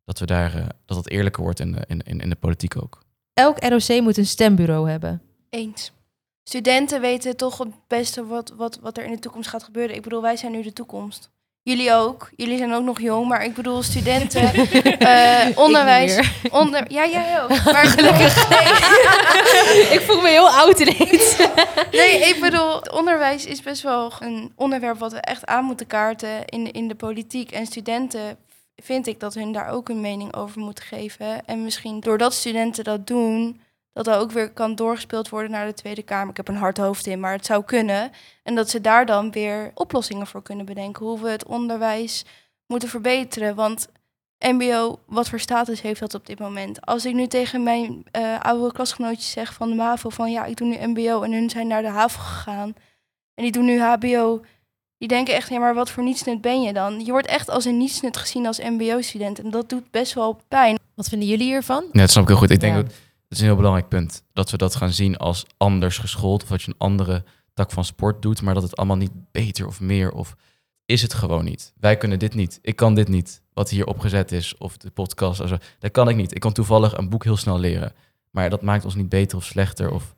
Dat 0.04 0.18
we 0.18 0.26
daar, 0.26 0.54
eh, 0.54 0.66
dat 0.84 0.96
het 0.96 1.10
eerlijker 1.10 1.42
wordt 1.42 1.60
in 1.60 1.72
de, 1.72 1.84
in, 1.86 2.00
in, 2.02 2.20
in 2.20 2.30
de 2.30 2.36
politiek 2.36 2.82
ook. 2.82 3.02
Elk 3.32 3.64
ROC 3.64 4.00
moet 4.00 4.16
een 4.16 4.26
stembureau 4.26 4.90
hebben. 4.90 5.22
Eens. 5.50 5.92
Studenten 6.44 7.00
weten 7.00 7.36
toch 7.36 7.58
het 7.58 7.72
beste 7.88 8.26
wat, 8.26 8.52
wat, 8.56 8.78
wat 8.82 8.98
er 8.98 9.04
in 9.04 9.12
de 9.12 9.18
toekomst 9.18 9.48
gaat 9.48 9.62
gebeuren. 9.62 9.96
Ik 9.96 10.02
bedoel, 10.02 10.22
wij 10.22 10.36
zijn 10.36 10.52
nu 10.52 10.62
de 10.62 10.72
toekomst. 10.72 11.30
Jullie 11.62 11.92
ook. 11.92 12.30
Jullie 12.36 12.58
zijn 12.58 12.72
ook 12.72 12.84
nog 12.84 13.00
jong, 13.00 13.28
maar 13.28 13.44
ik 13.44 13.54
bedoel, 13.54 13.82
studenten, 13.82 14.52
eh, 14.98 15.58
onderwijs. 15.58 16.30
Onder, 16.50 16.92
ja, 16.92 17.06
jij 17.06 17.42
ook. 17.42 17.48
Maar 17.72 17.86
gelukkig. 17.86 18.50
ik 19.92 20.00
voel 20.06 20.20
me 20.20 20.28
heel 20.28 20.50
oud 20.50 20.78
ineens. 20.78 21.36
Nee, 21.90 22.18
ik 22.18 22.40
bedoel, 22.40 22.74
het 22.76 22.92
onderwijs 22.92 23.46
is 23.46 23.62
best 23.62 23.82
wel 23.82 24.12
een 24.18 24.52
onderwerp 24.56 24.98
wat 24.98 25.12
we 25.12 25.18
echt 25.18 25.46
aan 25.46 25.64
moeten 25.64 25.86
kaarten 25.86 26.44
in, 26.44 26.72
in 26.72 26.88
de 26.88 26.94
politiek. 26.94 27.50
En 27.50 27.66
studenten 27.66 28.36
vind 28.76 29.06
ik 29.06 29.20
dat 29.20 29.34
hun 29.34 29.52
daar 29.52 29.68
ook 29.68 29.88
een 29.88 30.00
mening 30.00 30.34
over 30.34 30.60
moeten 30.60 30.84
geven. 30.84 31.46
En 31.46 31.64
misschien 31.64 32.00
doordat 32.00 32.34
studenten 32.34 32.84
dat 32.84 33.06
doen, 33.06 33.60
dat 33.94 34.04
dat 34.04 34.18
ook 34.20 34.30
weer 34.30 34.50
kan 34.52 34.74
doorgespeeld 34.74 35.28
worden 35.28 35.50
naar 35.50 35.66
de 35.66 35.74
Tweede 35.74 36.02
Kamer. 36.02 36.30
Ik 36.30 36.36
heb 36.36 36.48
een 36.48 36.56
hard 36.56 36.78
hoofd 36.78 37.06
in, 37.06 37.20
maar 37.20 37.32
het 37.32 37.46
zou 37.46 37.64
kunnen. 37.64 38.10
En 38.42 38.54
dat 38.54 38.70
ze 38.70 38.80
daar 38.80 39.06
dan 39.06 39.30
weer 39.30 39.70
oplossingen 39.74 40.26
voor 40.26 40.42
kunnen 40.42 40.66
bedenken. 40.66 41.06
Hoe 41.06 41.20
we 41.20 41.28
het 41.30 41.44
onderwijs 41.46 42.24
moeten 42.66 42.88
verbeteren. 42.88 43.54
Want 43.54 43.88
MBO, 44.38 44.98
wat 45.06 45.28
voor 45.28 45.40
status 45.40 45.80
heeft 45.80 46.00
dat 46.00 46.14
op 46.14 46.26
dit 46.26 46.38
moment? 46.38 46.86
Als 46.86 47.04
ik 47.04 47.14
nu 47.14 47.26
tegen 47.26 47.62
mijn 47.62 48.04
eh, 48.10 48.40
oude 48.40 48.72
klasgenootjes 48.72 49.30
zeg 49.30 49.54
van 49.54 49.68
de 49.68 49.74
MAVO 49.74 50.08
van 50.08 50.30
ja, 50.30 50.44
ik 50.44 50.56
doe 50.56 50.68
nu 50.68 50.86
MBO 50.86 51.22
en 51.22 51.32
hun 51.32 51.50
zijn 51.50 51.66
naar 51.66 51.82
de 51.82 51.88
HAVO 51.88 52.20
gegaan 52.20 52.74
en 53.34 53.42
die 53.42 53.52
doen 53.52 53.64
nu 53.64 53.80
HBO, 53.80 54.40
die 54.98 55.08
denken 55.08 55.34
echt, 55.34 55.48
ja, 55.48 55.58
maar 55.58 55.74
wat 55.74 55.90
voor 55.90 56.02
nietsnut 56.02 56.40
ben 56.40 56.62
je 56.62 56.72
dan? 56.72 57.04
Je 57.04 57.10
wordt 57.10 57.26
echt 57.26 57.50
als 57.50 57.64
een 57.64 57.76
nietsnut 57.78 58.16
gezien 58.16 58.46
als 58.46 58.58
MBO-student 58.58 59.38
en 59.38 59.50
dat 59.50 59.68
doet 59.68 59.90
best 59.90 60.12
wel 60.14 60.40
pijn. 60.48 60.78
Wat 60.94 61.08
vinden 61.08 61.28
jullie 61.28 61.46
hiervan? 61.46 61.84
Ja, 61.92 62.00
dat 62.00 62.10
snap 62.10 62.22
ik 62.22 62.28
heel 62.28 62.38
goed. 62.38 62.50
Ik 62.50 62.60
denk 62.60 62.76
Ja. 62.76 62.82
dat 62.82 62.92
is 63.34 63.40
een 63.40 63.46
heel 63.46 63.56
belangrijk 63.56 63.88
punt. 63.88 64.24
Dat 64.32 64.50
we 64.50 64.56
dat 64.56 64.74
gaan 64.74 64.92
zien 64.92 65.16
als 65.16 65.46
anders 65.56 65.98
geschoold. 65.98 66.42
Of 66.42 66.48
dat 66.48 66.62
je 66.62 66.70
een 66.70 66.78
andere 66.78 67.24
tak 67.54 67.70
van 67.70 67.84
sport 67.84 68.22
doet. 68.22 68.42
Maar 68.42 68.54
dat 68.54 68.62
het 68.62 68.76
allemaal 68.76 68.96
niet 68.96 69.30
beter 69.30 69.66
of 69.66 69.80
meer 69.80 70.12
of 70.12 70.36
is 70.86 71.02
het 71.02 71.14
gewoon 71.14 71.44
niet. 71.44 71.72
Wij 71.80 71.96
kunnen 71.96 72.18
dit 72.18 72.34
niet. 72.34 72.58
Ik 72.62 72.76
kan 72.76 72.94
dit 72.94 73.08
niet. 73.08 73.42
Wat 73.52 73.70
hier 73.70 73.86
opgezet 73.86 74.32
is 74.32 74.56
of 74.58 74.76
de 74.76 74.90
podcast. 74.90 75.42
Dat 75.78 75.90
kan 75.90 76.08
ik 76.08 76.16
niet. 76.16 76.34
Ik 76.34 76.40
kan 76.40 76.52
toevallig 76.52 76.96
een 76.96 77.08
boek 77.08 77.24
heel 77.24 77.36
snel 77.36 77.58
leren. 77.58 77.92
Maar 78.30 78.50
dat 78.50 78.62
maakt 78.62 78.84
ons 78.84 78.94
niet 78.94 79.08
beter 79.08 79.38
of 79.38 79.44
slechter. 79.44 79.90
Of 79.90 80.14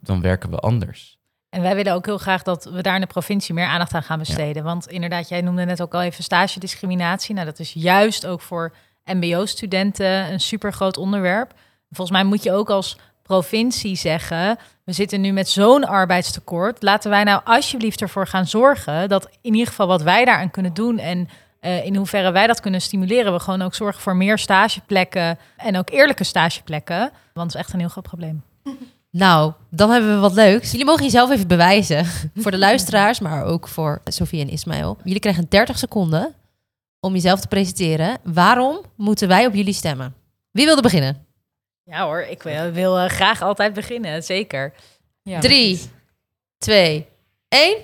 dan 0.00 0.20
werken 0.20 0.50
we 0.50 0.56
anders. 0.56 1.18
En 1.48 1.62
wij 1.62 1.74
willen 1.74 1.92
ook 1.92 2.06
heel 2.06 2.18
graag 2.18 2.42
dat 2.42 2.64
we 2.64 2.82
daar 2.82 2.94
in 2.94 3.00
de 3.00 3.06
provincie 3.06 3.54
meer 3.54 3.66
aandacht 3.66 3.94
aan 3.94 4.02
gaan 4.02 4.18
besteden. 4.18 4.64
Want 4.64 4.88
inderdaad, 4.88 5.28
jij 5.28 5.40
noemde 5.40 5.64
net 5.64 5.82
ook 5.82 5.94
al 5.94 6.02
even 6.02 6.24
stage-discriminatie. 6.24 7.34
Nou, 7.34 7.46
dat 7.46 7.58
is 7.58 7.72
juist 7.72 8.26
ook 8.26 8.40
voor 8.40 8.74
MBO-studenten 9.04 10.32
een 10.32 10.40
super 10.40 10.72
groot 10.72 10.96
onderwerp. 10.96 11.54
Volgens 11.90 12.16
mij 12.18 12.26
moet 12.26 12.42
je 12.42 12.52
ook 12.52 12.70
als 12.70 12.98
provincie 13.22 13.96
zeggen: 13.96 14.58
we 14.84 14.92
zitten 14.92 15.20
nu 15.20 15.32
met 15.32 15.48
zo'n 15.48 15.84
arbeidstekort. 15.84 16.82
Laten 16.82 17.10
wij 17.10 17.24
nou 17.24 17.40
alsjeblieft 17.44 18.00
ervoor 18.00 18.26
gaan 18.26 18.46
zorgen 18.46 19.08
dat 19.08 19.28
in 19.40 19.52
ieder 19.52 19.66
geval 19.66 19.86
wat 19.86 20.02
wij 20.02 20.24
daaraan 20.24 20.50
kunnen 20.50 20.74
doen 20.74 20.98
en 20.98 21.28
eh, 21.60 21.84
in 21.84 21.96
hoeverre 21.96 22.30
wij 22.30 22.46
dat 22.46 22.60
kunnen 22.60 22.80
stimuleren, 22.80 23.32
we 23.32 23.40
gewoon 23.40 23.62
ook 23.62 23.74
zorgen 23.74 24.02
voor 24.02 24.16
meer 24.16 24.38
stageplekken 24.38 25.38
en 25.56 25.76
ook 25.78 25.90
eerlijke 25.90 26.24
stageplekken. 26.24 26.98
Want 27.32 27.52
het 27.52 27.54
is 27.54 27.60
echt 27.60 27.72
een 27.72 27.80
heel 27.80 27.88
groot 27.88 28.04
probleem. 28.04 28.42
Nou, 29.10 29.52
dan 29.70 29.90
hebben 29.90 30.14
we 30.14 30.20
wat 30.20 30.32
leuks. 30.32 30.70
Jullie 30.70 30.86
mogen 30.86 31.04
jezelf 31.04 31.30
even 31.30 31.46
bewijzen. 31.46 32.06
voor 32.42 32.50
de 32.50 32.58
luisteraars, 32.58 33.20
maar 33.20 33.44
ook 33.44 33.68
voor 33.68 34.00
Sofie 34.04 34.40
en 34.40 34.48
Ismaël. 34.48 34.96
Jullie 35.04 35.20
krijgen 35.20 35.46
30 35.48 35.78
seconden 35.78 36.34
om 37.00 37.12
jezelf 37.12 37.40
te 37.40 37.48
presenteren. 37.48 38.18
Waarom 38.22 38.80
moeten 38.96 39.28
wij 39.28 39.46
op 39.46 39.54
jullie 39.54 39.72
stemmen? 39.72 40.14
Wie 40.50 40.64
wilde 40.64 40.82
beginnen? 40.82 41.25
Ja 41.90 42.04
hoor, 42.04 42.20
ik 42.20 42.42
wil, 42.42 42.70
wil 42.70 42.98
eh, 42.98 43.08
graag 43.08 43.42
altijd 43.42 43.72
beginnen, 43.72 44.22
zeker. 44.22 44.72
Ja. 45.22 45.40
Drie, 45.40 45.90
twee, 46.58 47.06
één. 47.48 47.78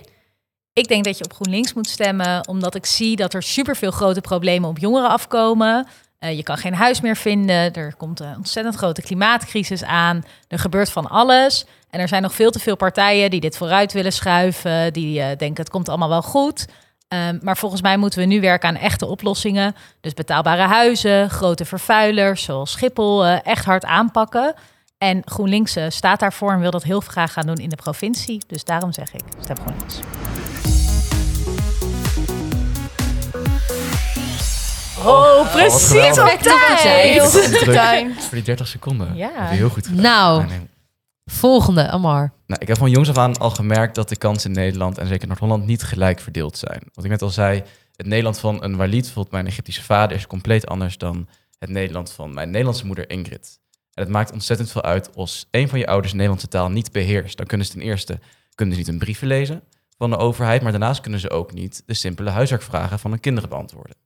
Ik 0.72 0.88
denk 0.88 1.04
dat 1.04 1.18
je 1.18 1.24
op 1.24 1.32
GroenLinks 1.32 1.72
moet 1.72 1.88
stemmen, 1.88 2.48
omdat 2.48 2.74
ik 2.74 2.86
zie 2.86 3.16
dat 3.16 3.34
er 3.34 3.42
superveel 3.42 3.90
grote 3.90 4.20
problemen 4.20 4.68
op 4.68 4.78
jongeren 4.78 5.08
afkomen. 5.08 5.86
Eh, 6.18 6.36
je 6.36 6.42
kan 6.42 6.56
geen 6.56 6.74
huis 6.74 7.00
meer 7.00 7.16
vinden. 7.16 7.72
Er 7.72 7.94
komt 7.96 8.20
een 8.20 8.36
ontzettend 8.36 8.74
grote 8.76 9.02
klimaatcrisis 9.02 9.84
aan. 9.84 10.24
Er 10.48 10.58
gebeurt 10.58 10.90
van 10.90 11.06
alles. 11.06 11.64
En 11.90 12.00
er 12.00 12.08
zijn 12.08 12.22
nog 12.22 12.34
veel 12.34 12.50
te 12.50 12.58
veel 12.58 12.76
partijen 12.76 13.30
die 13.30 13.40
dit 13.40 13.56
vooruit 13.56 13.92
willen 13.92 14.12
schuiven. 14.12 14.92
Die 14.92 15.20
eh, 15.20 15.38
denken 15.38 15.62
het 15.62 15.72
komt 15.72 15.88
allemaal 15.88 16.08
wel 16.08 16.22
goed. 16.22 16.66
Um, 17.12 17.38
maar 17.42 17.56
volgens 17.56 17.82
mij 17.82 17.96
moeten 17.96 18.18
we 18.18 18.24
nu 18.24 18.40
werken 18.40 18.68
aan 18.68 18.76
echte 18.76 19.06
oplossingen. 19.06 19.74
Dus 20.00 20.14
betaalbare 20.14 20.62
huizen, 20.62 21.30
grote 21.30 21.64
vervuilers 21.64 22.42
zoals 22.42 22.70
Schiphol 22.70 23.26
uh, 23.26 23.46
echt 23.46 23.64
hard 23.64 23.84
aanpakken. 23.84 24.54
En 24.98 25.22
GroenLinks 25.24 25.76
uh, 25.76 25.84
staat 25.88 26.20
daarvoor 26.20 26.52
en 26.52 26.60
wil 26.60 26.70
dat 26.70 26.82
heel 26.82 27.00
graag 27.00 27.32
gaan 27.32 27.46
doen 27.46 27.56
in 27.56 27.68
de 27.68 27.76
provincie. 27.76 28.42
Dus 28.46 28.64
daarom 28.64 28.92
zeg 28.92 29.12
ik, 29.14 29.20
stem 29.40 29.56
GroenLinks. 29.56 30.00
Oh, 35.04 35.52
precies 35.52 36.18
Oh, 36.18 36.24
op 36.32 36.40
tijd. 36.40 36.80
Heel 36.80 37.28
goed 37.30 37.42
Druk. 37.42 37.58
getimed. 37.80 38.18
Voor 38.24 38.34
die 38.34 38.42
30 38.42 38.66
seconden. 38.66 39.16
Ja. 39.16 39.30
Heel 39.34 39.68
goed 39.68 39.86
gedaan. 39.86 40.02
Nou. 40.02 40.44
Volgende, 41.24 41.88
Amar. 41.88 42.32
Nou, 42.46 42.60
ik 42.60 42.68
heb 42.68 42.76
van 42.76 42.90
jongs 42.90 43.08
af 43.08 43.16
aan 43.16 43.36
al 43.38 43.50
gemerkt 43.50 43.94
dat 43.94 44.08
de 44.08 44.16
kansen 44.16 44.50
in 44.50 44.56
Nederland 44.56 44.98
en 44.98 45.06
zeker 45.06 45.26
Noord-Holland 45.26 45.66
niet 45.66 45.82
gelijk 45.82 46.20
verdeeld 46.20 46.58
zijn. 46.58 46.82
Wat 46.94 47.04
ik 47.04 47.10
net 47.10 47.22
al 47.22 47.30
zei, 47.30 47.62
het 47.96 48.06
Nederland 48.06 48.38
van 48.38 48.64
een 48.64 48.76
Walid, 48.76 49.02
bijvoorbeeld 49.02 49.34
mijn 49.34 49.46
Egyptische 49.46 49.82
vader, 49.82 50.16
is 50.16 50.26
compleet 50.26 50.66
anders 50.66 50.98
dan 50.98 51.28
het 51.58 51.70
Nederland 51.70 52.12
van 52.12 52.34
mijn 52.34 52.50
Nederlandse 52.50 52.86
moeder 52.86 53.10
Ingrid. 53.10 53.60
En 53.94 54.02
het 54.02 54.12
maakt 54.12 54.32
ontzettend 54.32 54.70
veel 54.70 54.82
uit 54.82 55.16
als 55.16 55.46
een 55.50 55.68
van 55.68 55.78
je 55.78 55.86
ouders 55.86 56.10
de 56.10 56.16
Nederlandse 56.16 56.48
taal 56.48 56.70
niet 56.70 56.92
beheerst. 56.92 57.36
Dan 57.36 57.46
kunnen 57.46 57.66
ze 57.66 57.72
ten 57.72 57.80
eerste 57.80 58.18
kunnen 58.54 58.74
ze 58.74 58.80
niet 58.80 58.90
een 58.90 58.98
brieven 58.98 59.26
lezen 59.26 59.62
van 59.96 60.10
de 60.10 60.16
overheid, 60.16 60.62
maar 60.62 60.70
daarnaast 60.70 61.00
kunnen 61.00 61.20
ze 61.20 61.30
ook 61.30 61.52
niet 61.52 61.82
de 61.86 61.94
simpele 61.94 62.30
huiswerkvragen 62.30 62.98
van 62.98 63.10
hun 63.10 63.20
kinderen 63.20 63.48
beantwoorden. 63.48 63.96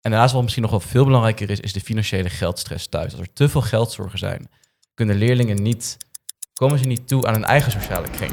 En 0.00 0.10
daarnaast 0.10 0.32
wat 0.32 0.42
misschien 0.42 0.62
nog 0.62 0.70
wel 0.70 0.80
veel 0.80 1.04
belangrijker 1.04 1.50
is, 1.50 1.60
is 1.60 1.72
de 1.72 1.80
financiële 1.80 2.30
geldstress 2.30 2.86
thuis. 2.86 3.12
Als 3.12 3.20
er 3.20 3.32
te 3.32 3.48
veel 3.48 3.60
geldzorgen 3.60 4.18
zijn, 4.18 4.48
kunnen 4.94 5.16
leerlingen 5.16 5.62
niet, 5.62 5.96
komen 6.54 6.78
ze 6.78 6.84
niet 6.84 7.08
toe 7.08 7.26
aan 7.26 7.32
hun 7.34 7.44
eigen 7.44 7.72
sociale 7.72 8.08
kring. 8.10 8.32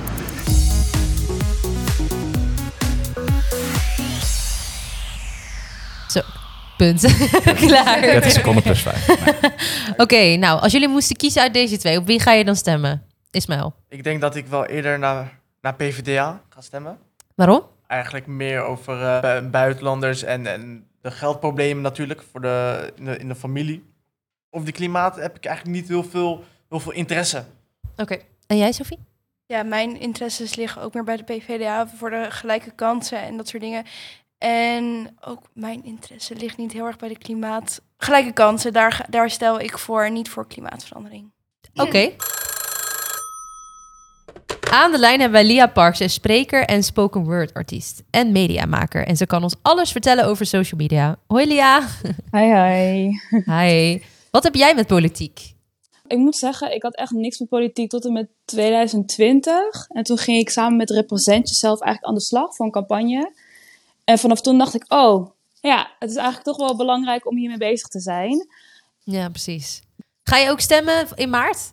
Punt. 6.77 7.01
Klaar. 7.67 8.01
30 8.01 8.31
seconden 8.31 8.63
plus 8.63 8.81
5. 8.81 9.07
Oké, 10.03 10.35
nou, 10.35 10.59
als 10.61 10.71
jullie 10.71 10.87
moesten 10.87 11.15
kiezen 11.15 11.41
uit 11.41 11.53
deze 11.53 11.77
twee, 11.77 11.97
op 11.97 12.05
wie 12.05 12.19
ga 12.19 12.31
je 12.33 12.45
dan 12.45 12.55
stemmen? 12.55 13.03
Ismaël. 13.31 13.73
Ik 13.89 14.03
denk 14.03 14.21
dat 14.21 14.35
ik 14.35 14.45
wel 14.47 14.65
eerder 14.65 14.99
naar, 14.99 15.39
naar 15.61 15.75
PvdA 15.75 16.41
ga 16.49 16.61
stemmen. 16.61 16.97
Waarom? 17.35 17.61
Eigenlijk 17.87 18.27
meer 18.27 18.61
over 18.63 19.03
eh, 19.03 19.21
bu- 19.41 19.47
buitenlanders 19.49 20.23
en, 20.23 20.47
en 20.47 20.87
de 21.01 21.11
geldproblemen 21.11 21.83
natuurlijk 21.83 22.23
voor 22.31 22.41
de, 22.41 22.91
in, 22.95 23.05
de, 23.05 23.17
in 23.17 23.27
de 23.27 23.35
familie. 23.35 23.83
Over 24.49 24.65
die 24.65 24.75
klimaat 24.75 25.15
heb 25.15 25.35
ik 25.37 25.45
eigenlijk 25.45 25.75
niet 25.77 25.87
heel 25.87 26.03
veel, 26.03 26.43
heel 26.69 26.79
veel 26.79 26.91
interesse. 26.91 27.43
Oké. 28.01 28.17
En 28.47 28.57
jij, 28.57 28.71
Sophie? 28.71 28.99
Ja, 29.45 29.63
mijn 29.63 29.99
interesses 29.99 30.55
liggen 30.55 30.81
ook 30.81 30.93
meer 30.93 31.03
bij 31.03 31.17
de 31.17 31.23
PVDA 31.23 31.87
voor 31.87 32.09
de 32.09 32.25
gelijke 32.29 32.71
kansen 32.71 33.21
en 33.21 33.37
dat 33.37 33.47
soort 33.47 33.63
dingen. 33.63 33.85
En 34.37 35.17
ook 35.21 35.41
mijn 35.53 35.83
interesse 35.83 36.35
ligt 36.35 36.57
niet 36.57 36.71
heel 36.71 36.85
erg 36.85 36.97
bij 36.97 37.09
de 37.09 37.17
klimaat. 37.17 37.81
Gelijke 37.97 38.31
kansen, 38.31 38.73
daar, 38.73 39.05
daar 39.09 39.29
stel 39.29 39.59
ik 39.59 39.77
voor, 39.77 40.11
niet 40.11 40.29
voor 40.29 40.47
klimaatverandering. 40.47 41.31
Oké. 41.73 42.11
Aan 44.71 44.91
de 44.91 44.99
lijn 44.99 45.19
hebben 45.19 45.41
wij 45.41 45.47
Lia 45.47 45.67
Parks, 45.67 45.99
een 45.99 46.09
spreker 46.09 46.65
en 46.65 46.83
spoken 46.83 47.23
word 47.23 47.53
artiest 47.53 48.03
en 48.09 48.31
mediamaker. 48.31 49.07
En 49.07 49.17
ze 49.17 49.25
kan 49.25 49.43
ons 49.43 49.55
alles 49.61 49.91
vertellen 49.91 50.25
over 50.25 50.45
social 50.45 50.79
media. 50.79 51.17
Hoi 51.27 51.47
Lia. 51.47 51.81
Hi, 52.31 52.53
hi. 52.53 53.09
Hi. 53.45 54.01
Wat 54.31 54.43
heb 54.43 54.55
jij 54.55 54.75
met 54.75 54.87
politiek? 54.87 55.53
Ik 56.11 56.17
moet 56.17 56.35
zeggen, 56.35 56.73
ik 56.73 56.83
had 56.83 56.95
echt 56.95 57.11
niks 57.11 57.39
met 57.39 57.49
politiek 57.49 57.89
tot 57.89 58.05
en 58.05 58.13
met 58.13 58.27
2020. 58.45 59.87
En 59.87 60.03
toen 60.03 60.17
ging 60.17 60.37
ik 60.37 60.49
samen 60.49 60.77
met 60.77 60.89
Represent 60.89 61.49
Jezelf 61.49 61.79
eigenlijk 61.81 62.07
aan 62.07 62.19
de 62.19 62.25
slag 62.25 62.55
voor 62.55 62.65
een 62.65 62.71
campagne. 62.71 63.33
En 64.03 64.17
vanaf 64.17 64.41
toen 64.41 64.57
dacht 64.57 64.73
ik, 64.73 64.85
oh, 64.87 65.29
ja, 65.61 65.91
het 65.99 66.09
is 66.09 66.15
eigenlijk 66.15 66.45
toch 66.45 66.67
wel 66.67 66.75
belangrijk 66.75 67.27
om 67.27 67.37
hiermee 67.37 67.57
bezig 67.57 67.87
te 67.87 67.99
zijn. 67.99 68.47
Ja, 69.03 69.29
precies. 69.29 69.81
Ga 70.23 70.37
je 70.37 70.49
ook 70.49 70.59
stemmen 70.59 71.07
in 71.15 71.29
maart? 71.29 71.71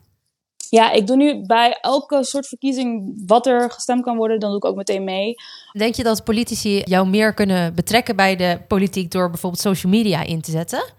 Ja, 0.70 0.90
ik 0.90 1.06
doe 1.06 1.16
nu 1.16 1.46
bij 1.46 1.78
elke 1.80 2.24
soort 2.24 2.46
verkiezing 2.46 3.22
wat 3.26 3.46
er 3.46 3.70
gestemd 3.70 4.04
kan 4.04 4.16
worden, 4.16 4.40
dan 4.40 4.48
doe 4.48 4.58
ik 4.58 4.64
ook 4.64 4.76
meteen 4.76 5.04
mee. 5.04 5.34
Denk 5.72 5.94
je 5.94 6.02
dat 6.02 6.24
politici 6.24 6.82
jou 6.84 7.08
meer 7.08 7.34
kunnen 7.34 7.74
betrekken 7.74 8.16
bij 8.16 8.36
de 8.36 8.60
politiek 8.68 9.10
door 9.10 9.30
bijvoorbeeld 9.30 9.62
social 9.62 9.92
media 9.92 10.22
in 10.22 10.40
te 10.40 10.50
zetten? 10.50 10.92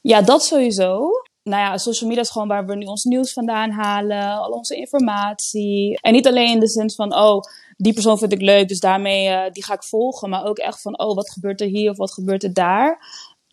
Ja, 0.00 0.22
dat 0.22 0.44
sowieso. 0.44 1.10
Nou 1.44 1.62
ja, 1.62 1.78
social 1.78 2.08
media 2.08 2.24
is 2.24 2.30
gewoon 2.30 2.48
waar 2.48 2.66
we 2.66 2.76
nu 2.76 2.84
ons 2.84 3.04
nieuws 3.04 3.32
vandaan 3.32 3.70
halen, 3.70 4.38
al 4.38 4.50
onze 4.50 4.76
informatie. 4.76 5.98
En 6.00 6.12
niet 6.12 6.26
alleen 6.26 6.50
in 6.50 6.60
de 6.60 6.68
zin 6.68 6.90
van, 6.90 7.14
oh, 7.14 7.40
die 7.76 7.92
persoon 7.92 8.18
vind 8.18 8.32
ik 8.32 8.40
leuk, 8.40 8.68
dus 8.68 8.80
daarmee 8.80 9.28
eh, 9.28 9.52
die 9.52 9.64
ga 9.64 9.74
ik 9.74 9.84
volgen. 9.84 10.28
Maar 10.28 10.44
ook 10.44 10.58
echt 10.58 10.82
van, 10.82 10.98
oh, 10.98 11.14
wat 11.14 11.30
gebeurt 11.30 11.60
er 11.60 11.66
hier 11.66 11.90
of 11.90 11.96
wat 11.96 12.12
gebeurt 12.12 12.42
er 12.42 12.52
daar? 12.52 12.98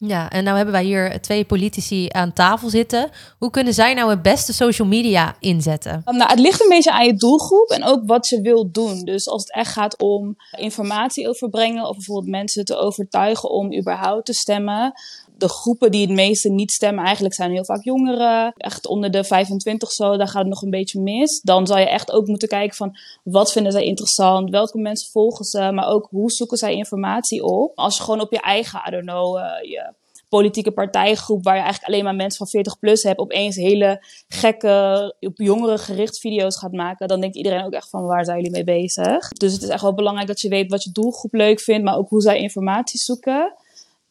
Ja, 0.08 0.30
en 0.30 0.44
nou 0.44 0.56
hebben 0.56 0.74
wij 0.74 0.84
hier 0.84 1.22
twee 1.22 1.46
politici 1.46 2.08
aan 2.12 2.34
tafel 2.34 2.70
zitten. 2.70 3.10
Hoe 3.38 3.50
kunnen 3.50 3.74
zij 3.74 3.94
nou 3.94 4.10
het 4.10 4.22
beste 4.22 4.54
social 4.54 4.88
media 4.88 5.36
inzetten? 5.40 6.02
Um, 6.06 6.18
nou, 6.18 6.30
het 6.30 6.40
ligt 6.40 6.62
een 6.62 6.70
beetje 6.70 6.92
aan 6.92 7.06
je 7.06 7.14
doelgroep 7.14 7.70
en 7.70 7.84
ook 7.84 8.02
wat 8.06 8.28
je 8.28 8.42
wilt 8.42 8.74
doen. 8.74 9.04
Dus 9.04 9.28
als 9.28 9.42
het 9.42 9.54
echt 9.54 9.72
gaat 9.72 9.98
om 9.98 10.36
informatie 10.58 11.30
overbrengen 11.30 11.88
of 11.88 11.96
bijvoorbeeld 11.96 12.32
mensen 12.32 12.66
te 12.66 12.76
overtuigen 12.76 13.50
om 13.50 13.78
überhaupt 13.78 14.26
te 14.26 14.34
stemmen. 14.34 14.94
De 15.38 15.50
groepen 15.50 15.92
die 15.92 16.02
het 16.02 16.16
meeste 16.16 16.50
niet 16.50 16.72
stemmen 16.72 17.04
eigenlijk 17.04 17.36
zijn 17.36 17.52
heel 17.52 17.66
vaak 17.66 17.84
jongeren. 17.84 18.54
Echt 18.58 18.88
onder 18.88 19.12
de 19.12 19.24
25 19.24 19.92
zo, 19.92 20.18
daar 20.18 20.28
gaat 20.28 20.42
het 20.42 20.50
nog 20.50 20.62
een 20.62 20.70
beetje 20.70 21.02
mis. 21.02 21.42
Dan 21.42 21.68
zal 21.68 21.78
je 21.78 21.90
echt 21.90 22.12
ook 22.12 22.28
moeten 22.28 22.48
kijken 22.48 22.76
van 22.76 22.98
wat 23.24 23.52
vinden 23.52 23.72
zij 23.72 23.84
interessant, 23.84 24.50
welke 24.50 24.78
mensen 24.78 25.12
volgen 25.12 25.46
ze, 25.46 25.72
maar 25.72 25.88
ook 25.88 26.08
hoe 26.10 26.32
zoeken 26.32 26.58
zij 26.58 26.74
informatie 26.74 27.44
op. 27.44 27.78
Als 27.78 27.98
je 27.98 28.04
gewoon 28.04 28.22
op 28.22 28.32
je 28.32 28.42
eigen, 28.42 28.82
I 28.88 28.92
don't 28.92 29.06
know, 29.06 29.38
uh, 29.38 29.44
je 29.62 29.89
politieke 30.30 30.72
partijgroep 30.72 31.44
waar 31.44 31.56
je 31.56 31.62
eigenlijk 31.62 31.92
alleen 31.92 32.04
maar 32.04 32.16
mensen 32.16 32.38
van 32.38 32.48
40 32.48 32.80
plus 32.80 33.04
hebt, 33.04 33.20
opeens 33.20 33.56
hele 33.56 34.06
gekke, 34.28 35.16
op 35.20 35.38
jongeren 35.38 35.80
gericht 35.80 36.20
video's 36.20 36.58
gaat 36.58 36.72
maken, 36.72 37.08
dan 37.08 37.22
denkt 37.22 37.36
iedereen 37.36 37.66
ook 37.66 37.74
echt 37.74 37.90
van 37.90 38.06
waar 38.06 38.26
zijn 38.26 38.38
jullie 38.38 38.52
mee 38.52 38.64
bezig? 38.64 39.28
Dus 39.30 39.54
het 39.54 39.62
is 39.62 39.70
echt 39.70 39.82
wel 39.82 39.94
belangrijk 39.94 40.28
dat 40.28 40.40
je 40.42 40.50
weet 40.50 40.72
wat 40.72 40.84
je 40.84 40.92
doelgroep 40.92 41.34
leuk 41.34 41.60
vindt, 41.60 41.84
maar 41.84 41.98
ook 41.98 42.10
hoe 42.10 42.22
zij 42.22 42.40
informatie 42.40 43.00
zoeken. 43.00 43.56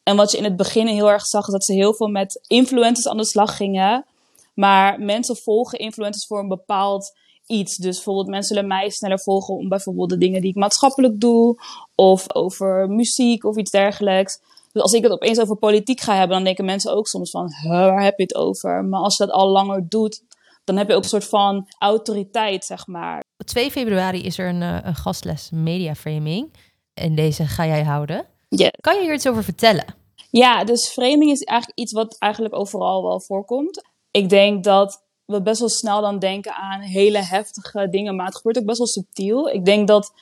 En 0.03 0.15
wat 0.15 0.31
je 0.31 0.37
in 0.37 0.43
het 0.43 0.55
begin 0.55 0.87
heel 0.87 1.09
erg 1.09 1.25
zag, 1.25 1.45
is 1.45 1.53
dat 1.53 1.65
ze 1.65 1.73
heel 1.73 1.93
veel 1.93 2.07
met 2.07 2.39
influencers 2.47 3.07
aan 3.07 3.17
de 3.17 3.25
slag 3.25 3.57
gingen. 3.57 4.05
Maar 4.53 4.99
mensen 4.99 5.35
volgen 5.35 5.79
influencers 5.79 6.27
voor 6.27 6.39
een 6.39 6.47
bepaald 6.47 7.17
iets. 7.45 7.77
Dus 7.77 7.95
bijvoorbeeld 7.95 8.27
mensen 8.27 8.55
zullen 8.55 8.69
mij 8.69 8.89
sneller 8.89 9.19
volgen 9.19 9.55
om 9.55 9.69
bijvoorbeeld 9.69 10.09
de 10.09 10.17
dingen 10.17 10.41
die 10.41 10.49
ik 10.49 10.55
maatschappelijk 10.55 11.19
doe. 11.19 11.61
Of 11.95 12.35
over 12.35 12.89
muziek 12.89 13.43
of 13.43 13.57
iets 13.57 13.71
dergelijks. 13.71 14.39
Dus 14.71 14.81
als 14.81 14.93
ik 14.93 15.03
het 15.03 15.11
opeens 15.11 15.39
over 15.39 15.55
politiek 15.55 15.99
ga 15.99 16.15
hebben, 16.15 16.35
dan 16.35 16.43
denken 16.43 16.65
mensen 16.65 16.95
ook 16.95 17.07
soms 17.07 17.29
van, 17.29 17.53
"Huh, 17.61 17.71
waar 17.71 18.03
heb 18.03 18.17
je 18.17 18.23
het 18.23 18.35
over? 18.35 18.85
Maar 18.85 18.99
als 18.99 19.17
je 19.17 19.25
dat 19.25 19.33
al 19.33 19.47
langer 19.47 19.89
doet, 19.89 20.23
dan 20.63 20.77
heb 20.77 20.87
je 20.87 20.95
ook 20.95 21.03
een 21.03 21.09
soort 21.09 21.29
van 21.29 21.67
autoriteit, 21.79 22.65
zeg 22.65 22.87
maar. 22.87 23.23
Op 23.37 23.45
2 23.45 23.71
februari 23.71 24.23
is 24.23 24.37
er 24.37 24.49
een, 24.49 24.61
eh, 24.61 24.77
een 24.83 24.95
gastles 24.95 25.49
mediaframing. 25.51 26.53
En 26.93 27.15
deze 27.15 27.45
ga 27.45 27.65
jij 27.65 27.83
houden. 27.83 28.25
Ja. 28.49 28.71
Kan 28.81 28.95
je 28.95 29.01
hier 29.01 29.13
iets 29.13 29.27
over 29.27 29.43
vertellen? 29.43 29.85
Ja, 30.31 30.63
dus 30.63 30.89
framing 30.89 31.31
is 31.31 31.43
eigenlijk 31.43 31.79
iets 31.79 31.91
wat 31.91 32.15
eigenlijk 32.19 32.55
overal 32.55 33.03
wel 33.03 33.21
voorkomt. 33.21 33.81
Ik 34.11 34.29
denk 34.29 34.63
dat 34.63 35.03
we 35.25 35.41
best 35.41 35.59
wel 35.59 35.69
snel 35.69 36.01
dan 36.01 36.19
denken 36.19 36.53
aan 36.55 36.81
hele 36.81 37.23
heftige 37.23 37.89
dingen, 37.89 38.15
maar 38.15 38.25
het 38.25 38.35
gebeurt 38.35 38.57
ook 38.57 38.65
best 38.65 38.77
wel 38.77 38.87
subtiel. 38.87 39.49
Ik 39.49 39.65
denk 39.65 39.87
dat 39.87 40.13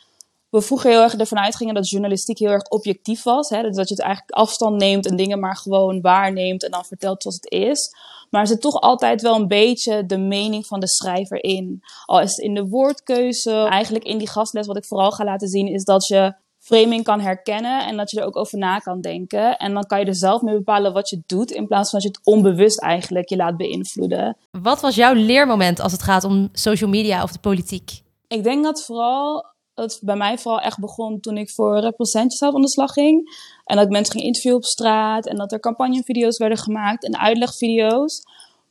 we 0.57 0.65
vroeger 0.65 0.89
heel 0.89 1.01
erg 1.01 1.15
ervan 1.15 1.39
uitgingen 1.39 1.73
dat 1.73 1.89
journalistiek 1.89 2.39
heel 2.39 2.49
erg 2.49 2.69
objectief 2.69 3.23
was. 3.23 3.49
Hè? 3.49 3.61
Dus 3.61 3.75
dat 3.75 3.87
je 3.87 3.93
het 3.93 4.03
eigenlijk 4.03 4.37
afstand 4.37 4.75
neemt 4.75 5.05
en 5.05 5.15
dingen 5.15 5.39
maar 5.39 5.57
gewoon 5.57 6.01
waarneemt 6.01 6.63
en 6.63 6.71
dan 6.71 6.85
vertelt 6.85 7.21
zoals 7.21 7.35
het 7.35 7.51
is. 7.51 7.89
Maar 8.29 8.41
er 8.41 8.47
zit 8.47 8.61
toch 8.61 8.81
altijd 8.81 9.21
wel 9.21 9.35
een 9.35 9.47
beetje 9.47 10.05
de 10.05 10.17
mening 10.17 10.65
van 10.65 10.79
de 10.79 10.87
schrijver 10.87 11.43
in. 11.43 11.83
Al 12.05 12.21
is 12.21 12.29
het 12.29 12.45
in 12.45 12.53
de 12.53 12.67
woordkeuze. 12.67 13.51
Eigenlijk 13.51 14.05
in 14.05 14.17
die 14.17 14.29
gastles 14.29 14.67
wat 14.67 14.77
ik 14.77 14.85
vooral 14.85 15.11
ga 15.11 15.23
laten 15.23 15.47
zien 15.47 15.67
is 15.67 15.83
dat 15.83 16.07
je 16.07 16.35
framing 16.59 17.03
kan 17.03 17.19
herkennen 17.19 17.85
en 17.85 17.97
dat 17.97 18.11
je 18.11 18.19
er 18.19 18.25
ook 18.25 18.35
over 18.35 18.57
na 18.57 18.79
kan 18.79 19.01
denken. 19.01 19.57
En 19.57 19.73
dan 19.73 19.85
kan 19.85 19.99
je 19.99 20.05
er 20.05 20.15
zelf 20.15 20.41
mee 20.41 20.55
bepalen 20.55 20.93
wat 20.93 21.09
je 21.09 21.21
doet, 21.25 21.51
in 21.51 21.67
plaats 21.67 21.89
van 21.89 21.99
dat 21.99 22.11
je 22.11 22.17
het 22.17 22.27
onbewust 22.35 22.81
eigenlijk 22.81 23.29
je 23.29 23.35
laat 23.35 23.57
beïnvloeden. 23.57 24.37
Wat 24.51 24.81
was 24.81 24.95
jouw 24.95 25.13
leermoment 25.13 25.79
als 25.79 25.91
het 25.91 26.01
gaat 26.01 26.23
om 26.23 26.49
social 26.51 26.89
media 26.89 27.23
of 27.23 27.31
de 27.31 27.39
politiek? 27.39 28.01
Ik 28.27 28.43
denk 28.43 28.63
dat 28.63 28.85
vooral 28.85 29.45
het 29.77 29.99
bij 30.01 30.15
mij 30.15 30.37
vooral 30.37 30.59
echt 30.59 30.79
begon 30.79 31.19
toen 31.19 31.37
ik 31.37 31.49
voor 31.49 31.79
Representjes 31.79 32.41
aan 32.41 32.61
de 32.61 32.69
slag 32.69 32.91
ging. 32.91 33.39
En 33.65 33.75
dat 33.75 33.85
ik 33.85 33.91
mensen 33.91 34.13
ging 34.13 34.25
interviewen 34.25 34.57
op 34.57 34.65
straat 34.65 35.27
en 35.27 35.35
dat 35.35 35.51
er 35.51 35.59
campagnevideo's 35.59 36.37
werden 36.37 36.57
gemaakt 36.57 37.03
en 37.03 37.17
uitlegvideo's. 37.17 38.23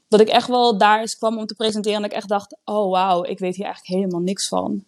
Dat 0.08 0.20
ik 0.20 0.28
echt 0.28 0.48
wel 0.48 0.78
daar 0.78 1.00
eens 1.00 1.16
kwam 1.16 1.38
om 1.38 1.46
te 1.46 1.54
presenteren 1.54 1.96
en 1.96 2.02
dat 2.02 2.10
ik 2.10 2.16
echt 2.16 2.28
dacht, 2.28 2.56
oh 2.64 2.90
wauw, 2.90 3.24
ik 3.24 3.38
weet 3.38 3.56
hier 3.56 3.64
eigenlijk 3.64 3.94
helemaal 3.94 4.20
niks 4.20 4.48
van. 4.48 4.84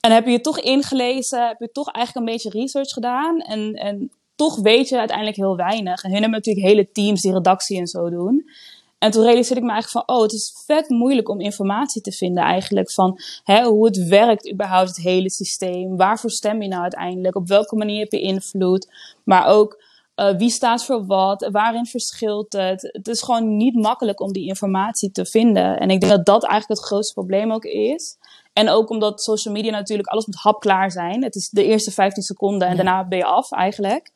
En 0.00 0.12
heb 0.12 0.24
je 0.24 0.30
je 0.30 0.40
toch 0.40 0.60
ingelezen, 0.60 1.48
heb 1.48 1.60
je 1.60 1.72
toch 1.72 1.90
eigenlijk 1.90 2.26
een 2.26 2.32
beetje 2.32 2.60
research 2.60 2.90
gedaan 2.90 3.38
en, 3.38 3.74
en 3.74 4.10
toch 4.34 4.60
weet 4.60 4.88
je 4.88 4.98
uiteindelijk 4.98 5.36
heel 5.36 5.56
weinig. 5.56 6.02
En 6.02 6.10
hun 6.10 6.20
hebben 6.20 6.38
natuurlijk 6.38 6.66
hele 6.66 6.90
teams 6.92 7.20
die 7.20 7.32
redactie 7.32 7.78
en 7.78 7.86
zo 7.86 8.10
doen. 8.10 8.50
En 8.98 9.10
toen 9.10 9.22
realiseerde 9.24 9.60
ik 9.60 9.66
me 9.66 9.72
eigenlijk 9.72 10.06
van, 10.06 10.16
oh, 10.16 10.22
het 10.22 10.32
is 10.32 10.62
vet 10.66 10.88
moeilijk 10.88 11.28
om 11.28 11.40
informatie 11.40 12.02
te 12.02 12.12
vinden 12.12 12.44
eigenlijk. 12.44 12.90
Van 12.90 13.18
hè, 13.42 13.64
hoe 13.64 13.86
het 13.86 14.06
werkt 14.08 14.52
überhaupt, 14.52 14.88
het 14.88 14.96
hele 14.96 15.30
systeem. 15.30 15.96
Waarvoor 15.96 16.30
stem 16.30 16.62
je 16.62 16.68
nou 16.68 16.82
uiteindelijk? 16.82 17.36
Op 17.36 17.48
welke 17.48 17.76
manier 17.76 17.98
heb 17.98 18.12
je 18.12 18.20
invloed? 18.20 18.92
Maar 19.24 19.46
ook, 19.46 19.82
uh, 20.16 20.36
wie 20.36 20.50
staat 20.50 20.84
voor 20.84 21.06
wat? 21.06 21.48
Waarin 21.52 21.86
verschilt 21.86 22.52
het? 22.52 22.88
Het 22.92 23.08
is 23.08 23.22
gewoon 23.22 23.56
niet 23.56 23.74
makkelijk 23.74 24.20
om 24.20 24.32
die 24.32 24.46
informatie 24.46 25.10
te 25.10 25.26
vinden. 25.26 25.78
En 25.78 25.90
ik 25.90 26.00
denk 26.00 26.12
dat 26.12 26.26
dat 26.26 26.44
eigenlijk 26.44 26.80
het 26.80 26.88
grootste 26.90 27.14
probleem 27.14 27.52
ook 27.52 27.64
is. 27.64 28.16
En 28.52 28.68
ook 28.68 28.90
omdat 28.90 29.22
social 29.22 29.54
media 29.54 29.70
natuurlijk 29.70 30.08
alles 30.08 30.26
moet 30.26 30.36
hapklaar 30.36 30.90
zijn. 30.90 31.22
Het 31.22 31.34
is 31.34 31.48
de 31.48 31.64
eerste 31.64 31.90
15 31.90 32.22
seconden 32.22 32.68
en 32.68 32.76
Ja. 32.76 32.82
daarna 32.82 33.08
ben 33.08 33.18
je 33.18 33.24
af 33.24 33.52
eigenlijk. 33.52 34.10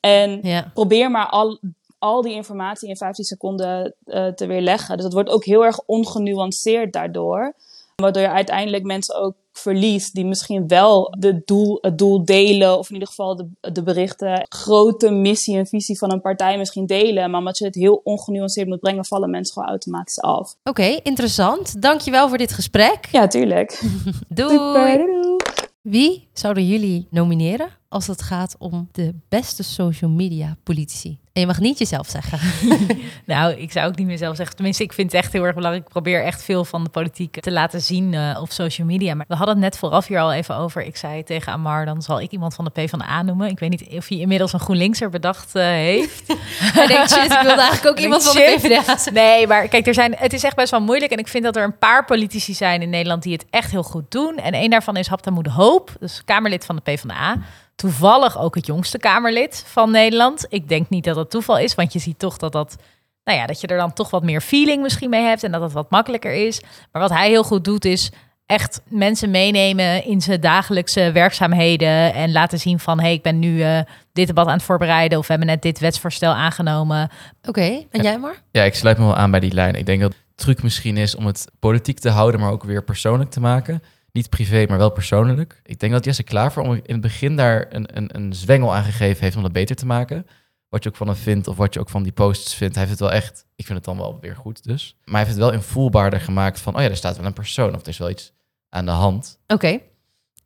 En 0.00 0.38
Ja. 0.42 0.70
probeer 0.74 1.10
maar 1.10 1.26
al, 1.28 1.58
al 1.98 2.22
die 2.22 2.34
informatie 2.34 2.88
in 2.88 2.96
15 2.96 3.24
seconden 3.24 3.94
eh, 4.04 4.26
te 4.26 4.46
weerleggen. 4.46 4.94
Dus 4.94 5.04
dat 5.04 5.12
wordt 5.12 5.30
ook 5.30 5.44
heel 5.44 5.64
erg 5.64 5.80
ongenuanceerd 5.86 6.92
daardoor. 6.92 7.54
Waardoor 8.02 8.22
je 8.22 8.30
uiteindelijk 8.30 8.84
mensen 8.84 9.14
ook 9.14 9.34
verliest 9.52 10.14
die 10.14 10.24
misschien 10.24 10.68
wel 10.68 11.14
de 11.18 11.42
doel, 11.44 11.78
het 11.80 11.98
doel 11.98 12.24
delen. 12.24 12.78
Of 12.78 12.88
in 12.88 12.92
ieder 12.92 13.08
geval 13.08 13.36
de, 13.36 13.72
de 13.72 13.82
berichten, 13.82 14.46
grote 14.48 15.10
missie 15.10 15.56
en 15.56 15.66
visie 15.66 15.98
van 15.98 16.12
een 16.12 16.20
partij 16.20 16.58
misschien 16.58 16.86
delen. 16.86 17.30
Maar 17.30 17.38
omdat 17.38 17.58
je 17.58 17.64
het 17.64 17.74
heel 17.74 18.00
ongenuanceerd 18.04 18.68
moet 18.68 18.80
brengen, 18.80 19.04
vallen 19.04 19.30
mensen 19.30 19.52
gewoon 19.52 19.68
automatisch 19.68 20.20
af. 20.20 20.56
Oké, 20.64 20.98
interessant. 21.02 21.82
Dankjewel 21.82 22.28
voor 22.28 22.38
dit 22.38 22.52
gesprek. 22.52 23.08
Ja, 23.12 23.26
tuurlijk. 23.26 23.82
Doei. 24.28 24.50
Super, 24.50 24.96
doei. 24.96 25.36
Wie 25.82 26.28
zouden 26.32 26.66
jullie 26.66 27.06
nomineren 27.10 27.68
als 27.88 28.06
het 28.06 28.22
gaat 28.22 28.56
om 28.58 28.88
de 28.92 29.14
beste 29.28 29.62
social 29.62 30.10
media 30.10 30.56
politici? 30.62 31.18
En 31.38 31.44
je 31.44 31.50
mag 31.50 31.60
niet 31.60 31.78
jezelf 31.78 32.08
zeggen. 32.08 32.38
Nou, 33.24 33.52
ik 33.52 33.72
zou 33.72 33.86
ook 33.86 33.96
niet 33.96 34.06
meer 34.06 34.18
zelf 34.18 34.36
zeggen. 34.36 34.56
Tenminste, 34.56 34.82
ik 34.82 34.92
vind 34.92 35.12
het 35.12 35.22
echt 35.22 35.32
heel 35.32 35.44
erg 35.44 35.54
belangrijk. 35.54 35.86
Ik 35.86 35.92
probeer 35.92 36.24
echt 36.24 36.42
veel 36.42 36.64
van 36.64 36.84
de 36.84 36.90
politiek 36.90 37.40
te 37.40 37.52
laten 37.52 37.80
zien 37.80 38.14
eh, 38.14 38.38
op 38.40 38.50
social 38.50 38.86
media. 38.86 39.14
Maar 39.14 39.26
we 39.28 39.34
hadden 39.34 39.54
het 39.54 39.64
net 39.64 39.78
vooraf 39.78 40.06
hier 40.06 40.20
al 40.20 40.32
even 40.32 40.56
over. 40.56 40.82
Ik 40.82 40.96
zei 40.96 41.22
tegen 41.22 41.52
Amar, 41.52 41.84
dan 41.84 42.02
zal 42.02 42.20
ik 42.20 42.30
iemand 42.30 42.54
van 42.54 42.64
de 42.64 42.70
PvdA 42.70 43.22
noemen. 43.22 43.48
Ik 43.48 43.58
weet 43.58 43.70
niet 43.70 43.86
of 43.96 44.08
hij 44.08 44.18
inmiddels 44.18 44.52
een 44.52 44.60
GroenLinkser 44.60 45.10
bedacht 45.10 45.54
eh, 45.54 45.62
heeft. 45.64 46.22
Hij 46.74 46.86
denkt, 46.86 47.10
shit, 47.10 47.32
ik 47.32 47.40
wilde 47.42 47.60
eigenlijk 47.60 47.86
ook 47.86 47.98
iemand 47.98 48.24
van 48.24 48.34
de. 48.34 48.56
PvdA. 48.60 49.10
Nee, 49.12 49.46
maar 49.46 49.68
kijk, 49.68 49.86
er 49.86 49.94
zijn, 49.94 50.14
het 50.16 50.32
is 50.32 50.42
echt 50.42 50.56
best 50.56 50.70
wel 50.70 50.80
moeilijk. 50.80 51.12
En 51.12 51.18
ik 51.18 51.28
vind 51.28 51.44
dat 51.44 51.56
er 51.56 51.64
een 51.64 51.78
paar 51.78 52.04
politici 52.04 52.54
zijn 52.54 52.82
in 52.82 52.90
Nederland 52.90 53.22
die 53.22 53.32
het 53.32 53.46
echt 53.50 53.70
heel 53.70 53.82
goed 53.82 54.10
doen. 54.10 54.36
En 54.36 54.52
één 54.52 54.70
daarvan 54.70 54.96
is 54.96 55.06
Haptamoed 55.06 55.46
Hoop, 55.46 55.90
dus 56.00 56.22
Kamerlid 56.24 56.64
van 56.64 56.76
de 56.76 56.82
PvdA. 56.82 57.36
Toevallig 57.78 58.38
ook 58.38 58.54
het 58.54 58.66
jongste 58.66 58.98
Kamerlid 58.98 59.64
van 59.66 59.90
Nederland. 59.90 60.46
Ik 60.48 60.68
denk 60.68 60.88
niet 60.88 61.04
dat 61.04 61.14
dat 61.14 61.30
toeval 61.30 61.58
is, 61.58 61.74
want 61.74 61.92
je 61.92 61.98
ziet 61.98 62.18
toch 62.18 62.36
dat 62.36 62.52
dat... 62.52 62.76
Nou 63.24 63.38
ja, 63.38 63.46
dat 63.46 63.60
je 63.60 63.66
er 63.66 63.76
dan 63.76 63.92
toch 63.92 64.10
wat 64.10 64.22
meer 64.22 64.40
feeling 64.40 64.82
misschien 64.82 65.10
mee 65.10 65.22
hebt 65.22 65.42
en 65.42 65.52
dat 65.52 65.62
het 65.62 65.72
wat 65.72 65.90
makkelijker 65.90 66.32
is. 66.32 66.60
Maar 66.92 67.02
wat 67.02 67.10
hij 67.10 67.28
heel 67.28 67.44
goed 67.44 67.64
doet 67.64 67.84
is 67.84 68.10
echt 68.46 68.80
mensen 68.88 69.30
meenemen 69.30 70.04
in 70.04 70.20
zijn 70.20 70.40
dagelijkse 70.40 71.12
werkzaamheden 71.12 72.14
en 72.14 72.32
laten 72.32 72.58
zien 72.58 72.78
van, 72.78 73.00
hey, 73.00 73.12
ik 73.12 73.22
ben 73.22 73.38
nu 73.38 73.62
eh, 73.62 73.80
dit 74.12 74.26
debat 74.26 74.46
aan 74.46 74.52
het 74.52 74.62
voorbereiden 74.62 75.18
of 75.18 75.26
we 75.26 75.32
hebben 75.32 75.50
net 75.50 75.62
dit 75.62 75.78
wetsvoorstel 75.78 76.32
aangenomen. 76.32 77.10
Oké, 77.48 77.84
en 77.90 78.02
jij 78.02 78.18
maar? 78.18 78.42
Ja, 78.50 78.62
ik 78.62 78.74
sluit 78.74 78.98
me 78.98 79.04
wel 79.04 79.16
aan 79.16 79.30
bij 79.30 79.40
die 79.40 79.52
lijn. 79.52 79.74
Ik 79.74 79.86
denk 79.86 80.00
dat 80.00 80.10
de 80.10 80.18
truc 80.34 80.62
misschien 80.62 80.96
is 80.96 81.14
om 81.14 81.26
het 81.26 81.44
politiek 81.58 81.98
te 81.98 82.10
houden, 82.10 82.40
maar 82.40 82.50
ook 82.50 82.64
weer 82.64 82.84
persoonlijk 82.84 83.30
te 83.30 83.40
maken. 83.40 83.82
Niet 84.12 84.28
privé, 84.28 84.64
maar 84.68 84.78
wel 84.78 84.90
persoonlijk. 84.90 85.60
Ik 85.64 85.80
denk 85.80 85.92
dat 85.92 86.04
Jesse 86.04 86.22
Klaver 86.22 86.62
om 86.62 86.72
in 86.72 86.82
het 86.86 87.00
begin 87.00 87.36
daar 87.36 87.66
een, 87.68 87.96
een, 87.96 88.16
een 88.16 88.32
zwengel 88.34 88.74
aan 88.74 88.84
gegeven 88.84 89.22
heeft 89.22 89.36
om 89.36 89.42
dat 89.42 89.52
beter 89.52 89.76
te 89.76 89.86
maken. 89.86 90.26
Wat 90.68 90.82
je 90.82 90.88
ook 90.88 90.96
van 90.96 91.06
hem 91.06 91.16
vindt 91.16 91.48
of 91.48 91.56
wat 91.56 91.74
je 91.74 91.80
ook 91.80 91.88
van 91.88 92.02
die 92.02 92.12
posts 92.12 92.54
vindt. 92.54 92.74
Hij 92.74 92.84
heeft 92.84 92.98
het 92.98 93.08
wel 93.08 93.18
echt, 93.18 93.46
ik 93.56 93.66
vind 93.66 93.78
het 93.78 93.86
dan 93.86 93.96
wel 93.96 94.18
weer 94.20 94.36
goed 94.36 94.64
dus. 94.64 94.96
Maar 95.04 95.14
hij 95.14 95.24
heeft 95.24 95.36
het 95.36 95.44
wel 95.44 95.52
invoelbaarder 95.52 96.20
gemaakt 96.20 96.60
van, 96.60 96.76
oh 96.76 96.82
ja, 96.82 96.88
er 96.88 96.96
staat 96.96 97.16
wel 97.16 97.26
een 97.26 97.32
persoon 97.32 97.74
of 97.74 97.80
er 97.80 97.88
is 97.88 97.98
wel 97.98 98.10
iets 98.10 98.32
aan 98.68 98.84
de 98.84 98.90
hand. 98.90 99.38
Oké. 99.46 99.80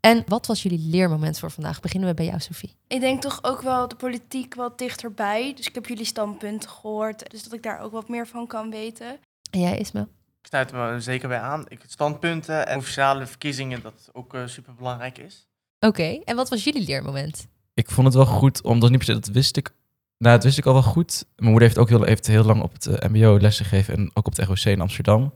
En 0.01 0.23
wat 0.27 0.47
was 0.47 0.63
jullie 0.63 0.89
leermoment 0.91 1.39
voor 1.39 1.51
vandaag? 1.51 1.81
Beginnen 1.81 2.09
we 2.09 2.15
bij 2.15 2.25
jou, 2.25 2.41
Sophie. 2.41 2.77
Ik 2.87 3.01
denk 3.01 3.23
toch 3.23 3.39
ook 3.43 3.61
wel 3.61 3.89
de 3.89 3.97
politiek 3.97 4.55
wat 4.55 4.79
dichterbij. 4.79 5.53
Dus 5.57 5.69
ik 5.69 5.75
heb 5.75 5.87
jullie 5.87 6.05
standpunten 6.05 6.71
gehoord. 6.71 7.31
Dus 7.31 7.43
dat 7.43 7.53
ik 7.53 7.63
daar 7.63 7.81
ook 7.81 7.93
wat 7.93 8.09
meer 8.09 8.27
van 8.27 8.47
kan 8.47 8.71
weten. 8.71 9.19
En 9.51 9.61
jij, 9.61 9.79
Ismael? 9.79 10.09
Ik 10.43 10.49
sluit 10.49 10.71
er 10.71 10.93
me 10.93 11.01
zeker 11.01 11.29
bij 11.29 11.41
aan. 11.41 11.65
Ik, 11.69 11.81
standpunten 11.87 12.67
en 12.67 12.77
provinciale 12.77 13.27
verkiezingen, 13.27 13.83
dat 13.83 14.11
ook 14.13 14.37
super 14.47 14.75
belangrijk 14.75 15.19
is. 15.19 15.47
Oké, 15.81 16.21
en 16.25 16.37
wat 16.37 16.49
was 16.49 16.65
jullie 16.65 16.87
leermoment? 16.87 17.47
Ik 17.75 17.91
vond 17.91 18.07
het 18.07 18.17
wel 18.17 18.27
goed, 18.27 18.63
omdat 18.63 18.91
niet 18.91 18.99
per 18.99 19.07
se, 19.07 19.21
dat 19.21 19.27
wist 19.27 19.57
ik, 19.57 19.71
nou, 20.19 20.35
dat 20.35 20.45
wist 20.45 20.59
ik 20.59 20.67
al 20.67 20.73
wel 20.73 20.83
goed. 20.83 21.25
Mijn 21.37 21.51
moeder 21.51 21.69
heeft 21.69 21.81
ook 21.81 21.89
heel, 21.89 22.03
heeft 22.03 22.27
heel 22.27 22.45
lang 22.45 22.63
op 22.63 22.73
het 22.73 22.87
eh, 22.87 23.11
mbo 23.11 23.39
lessen 23.41 23.65
gegeven 23.65 23.95
en 23.95 24.11
ook 24.15 24.27
op 24.27 24.37
het 24.37 24.47
ROC 24.47 24.65
in 24.65 24.81
Amsterdam. 24.81 25.35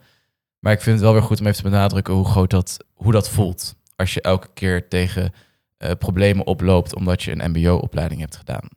Maar 0.58 0.72
ik 0.72 0.80
vind 0.80 0.96
het 0.96 1.04
wel 1.04 1.12
weer 1.12 1.22
goed 1.22 1.40
om 1.40 1.46
even 1.46 1.62
te 1.62 1.70
benadrukken 1.70 2.14
hoe 2.14 2.24
groot 2.24 2.50
dat, 2.50 2.76
hoe 2.94 3.12
dat 3.12 3.28
voelt. 3.28 3.74
Als 3.96 4.14
je 4.14 4.20
elke 4.20 4.48
keer 4.54 4.88
tegen 4.88 5.32
eh, 5.76 5.90
problemen 5.98 6.46
oploopt 6.46 6.94
omdat 6.94 7.22
je 7.22 7.30
een 7.42 7.50
mbo-opleiding 7.50 8.20
hebt 8.20 8.36
gedaan. 8.36 8.68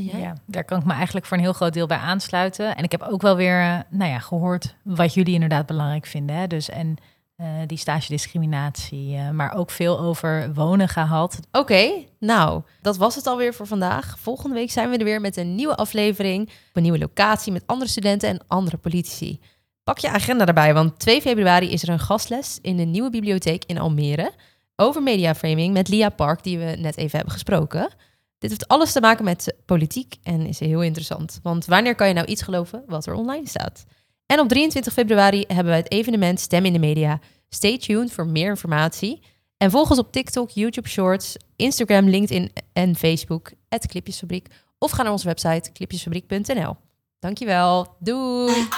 Ja, 0.00 0.34
daar 0.46 0.64
kan 0.64 0.78
ik 0.78 0.84
me 0.84 0.92
eigenlijk 0.92 1.26
voor 1.26 1.36
een 1.36 1.42
heel 1.42 1.52
groot 1.52 1.72
deel 1.72 1.86
bij 1.86 1.96
aansluiten. 1.96 2.76
En 2.76 2.84
ik 2.84 2.92
heb 2.92 3.02
ook 3.02 3.22
wel 3.22 3.36
weer, 3.36 3.60
eh, 3.60 3.78
nou 3.88 4.10
ja, 4.10 4.18
gehoord 4.18 4.74
wat 4.82 5.14
jullie 5.14 5.34
inderdaad 5.34 5.66
belangrijk 5.66 6.06
vinden. 6.06 6.36
Hè? 6.36 6.46
Dus 6.46 6.68
en 6.68 6.96
eh, 7.38 7.46
die 7.66 7.78
stagediscriminatie, 7.78 9.16
eh, 9.16 9.30
maar 9.30 9.54
ook 9.54 9.70
veel 9.70 10.00
over 10.00 10.54
wonen 10.54 10.88
gehad. 10.88 11.40
Oké, 11.52 11.90
nou, 12.18 12.62
dat 12.82 12.96
was 12.96 13.14
het 13.14 13.26
alweer 13.26 13.54
voor 13.54 13.66
vandaag. 13.66 14.18
Volgende 14.18 14.54
week 14.54 14.70
zijn 14.70 14.90
we 14.90 14.96
er 14.96 15.04
weer 15.04 15.20
met 15.20 15.36
een 15.36 15.54
nieuwe 15.54 15.76
aflevering. 15.76 16.42
Op 16.48 16.52
een 16.72 16.82
nieuwe 16.82 16.98
locatie 16.98 17.52
met 17.52 17.62
andere 17.66 17.90
studenten 17.90 18.28
en 18.28 18.44
andere 18.46 18.76
politici. 18.76 19.40
Pak 19.84 19.98
je 19.98 20.10
agenda 20.10 20.46
erbij, 20.46 20.74
want 20.74 20.98
2 20.98 21.20
februari 21.20 21.70
is 21.70 21.82
er 21.82 21.88
een 21.88 21.98
gastles 21.98 22.58
in 22.62 22.76
de 22.76 22.84
nieuwe 22.84 23.10
bibliotheek 23.10 23.64
in 23.64 23.78
Almere. 23.78 24.32
Over 24.76 25.02
mediaframing 25.02 25.72
met 25.72 25.88
Lia 25.88 26.08
Park, 26.08 26.42
die 26.42 26.58
we 26.58 26.76
net 26.78 26.96
even 26.96 27.16
hebben 27.16 27.32
gesproken. 27.32 27.88
Dit 28.38 28.50
heeft 28.50 28.68
alles 28.68 28.92
te 28.92 29.00
maken 29.00 29.24
met 29.24 29.54
politiek 29.64 30.16
en 30.22 30.46
is 30.46 30.58
heel 30.58 30.82
interessant. 30.82 31.40
Want 31.42 31.64
wanneer 31.64 31.94
kan 31.94 32.08
je 32.08 32.14
nou 32.14 32.26
iets 32.26 32.42
geloven 32.42 32.84
wat 32.86 33.06
er 33.06 33.14
online 33.14 33.48
staat? 33.48 33.84
En 34.26 34.40
op 34.40 34.48
23 34.48 34.92
februari 34.92 35.44
hebben 35.46 35.72
we 35.72 35.78
het 35.78 35.92
evenement 35.92 36.40
Stem 36.40 36.64
in 36.64 36.72
de 36.72 36.78
Media. 36.78 37.20
Stay 37.48 37.78
tuned 37.78 38.12
voor 38.12 38.26
meer 38.26 38.48
informatie. 38.48 39.22
En 39.56 39.70
volg 39.70 39.90
ons 39.90 39.98
op 39.98 40.12
TikTok, 40.12 40.50
YouTube 40.50 40.88
Shorts, 40.88 41.36
Instagram, 41.56 42.08
LinkedIn 42.08 42.52
en 42.72 42.96
Facebook, 42.96 43.50
het 43.68 43.86
Clipjesfabriek. 43.86 44.46
Of 44.78 44.90
ga 44.90 45.02
naar 45.02 45.12
onze 45.12 45.26
website 45.26 45.72
clipjesfabriek.nl. 45.72 46.76
Dankjewel. 47.18 47.96
Doei! 47.98 48.68